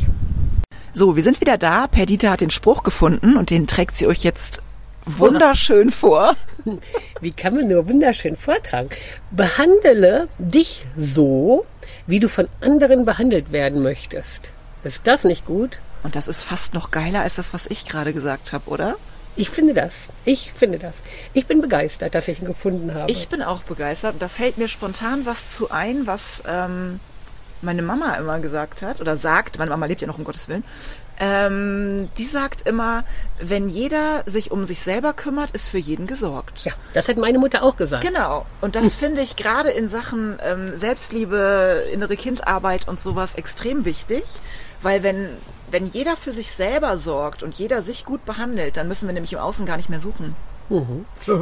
[0.94, 1.88] So, wir sind wieder da.
[1.88, 4.62] Perdita hat den Spruch gefunden und den trägt sie euch jetzt
[5.06, 6.36] wunderschön vor.
[7.22, 8.90] Wie kann man nur wunderschön vortragen?
[9.32, 11.66] Behandle dich so,
[12.08, 14.52] wie du von anderen behandelt werden möchtest.
[14.84, 15.80] Ist das nicht gut?
[16.04, 18.96] Und das ist fast noch geiler als das, was ich gerade gesagt habe, oder?
[19.38, 20.10] Ich finde das.
[20.26, 21.04] Ich finde das.
[21.34, 23.10] Ich bin begeistert, dass ich ihn gefunden habe.
[23.12, 24.16] Ich bin auch begeistert.
[24.20, 27.00] Da fällt mir spontan was zu ein, was ähm,
[27.62, 29.60] meine Mama immer gesagt hat oder sagt.
[29.60, 30.64] Meine Mama lebt ja noch um Gottes Willen.
[31.20, 33.04] Ähm, die sagt immer,
[33.40, 36.66] wenn jeder sich um sich selber kümmert, ist für jeden gesorgt.
[36.66, 38.04] ja, das hat meine Mutter auch gesagt.
[38.04, 38.46] Genau.
[38.60, 44.24] Und das finde ich gerade in Sachen ähm, Selbstliebe, innere Kindarbeit und sowas extrem wichtig,
[44.82, 45.30] weil wenn
[45.70, 49.34] wenn jeder für sich selber sorgt und jeder sich gut behandelt, dann müssen wir nämlich
[49.34, 50.36] im Außen gar nicht mehr suchen.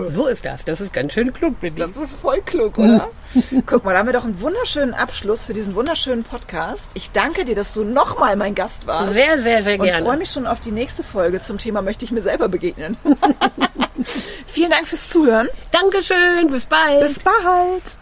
[0.07, 0.65] So ist das.
[0.65, 1.79] Das ist ganz schön klug, Bibi.
[1.79, 3.09] Das ist voll klug, oder?
[3.65, 6.91] Guck mal, da haben wir doch einen wunderschönen Abschluss für diesen wunderschönen Podcast.
[6.95, 9.13] Ich danke dir, dass du nochmal mein Gast warst.
[9.13, 10.03] Sehr, sehr, sehr und gerne.
[10.03, 12.97] freue mich schon auf die nächste Folge zum Thema Möchte ich mir selber begegnen.
[14.47, 15.47] Vielen Dank fürs Zuhören.
[15.71, 16.49] Dankeschön.
[16.49, 17.01] Bis bald.
[17.01, 17.97] Bis bald.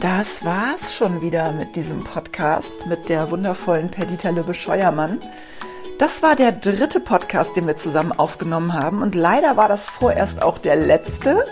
[0.00, 5.18] Das war's schon wieder mit diesem Podcast mit der wundervollen Perdita Lübbe Scheuermann.
[5.98, 10.40] Das war der dritte Podcast, den wir zusammen aufgenommen haben und leider war das vorerst
[10.40, 11.44] auch der letzte.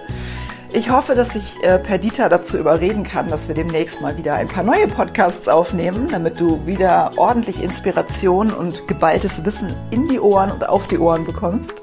[0.73, 4.47] Ich hoffe, dass ich äh, Perdita dazu überreden kann, dass wir demnächst mal wieder ein
[4.47, 10.53] paar neue Podcasts aufnehmen, damit du wieder ordentlich Inspiration und geballtes Wissen in die Ohren
[10.53, 11.83] und auf die Ohren bekommst.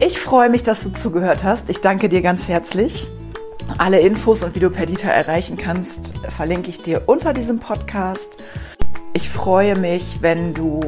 [0.00, 1.70] Ich freue mich, dass du zugehört hast.
[1.70, 3.08] Ich danke dir ganz herzlich.
[3.78, 8.36] Alle Infos und wie du Perdita erreichen kannst, verlinke ich dir unter diesem Podcast.
[9.14, 10.80] Ich freue mich, wenn du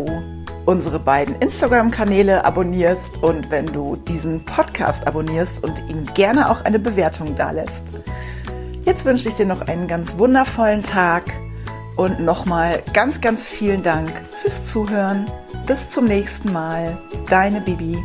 [0.64, 6.78] unsere beiden Instagram-Kanäle abonnierst und wenn du diesen Podcast abonnierst und ihm gerne auch eine
[6.78, 7.84] Bewertung dalässt.
[8.86, 11.24] Jetzt wünsche ich dir noch einen ganz wundervollen Tag
[11.96, 14.10] und nochmal ganz, ganz vielen Dank
[14.40, 15.26] fürs Zuhören.
[15.66, 16.96] Bis zum nächsten Mal.
[17.28, 18.02] Deine Bibi.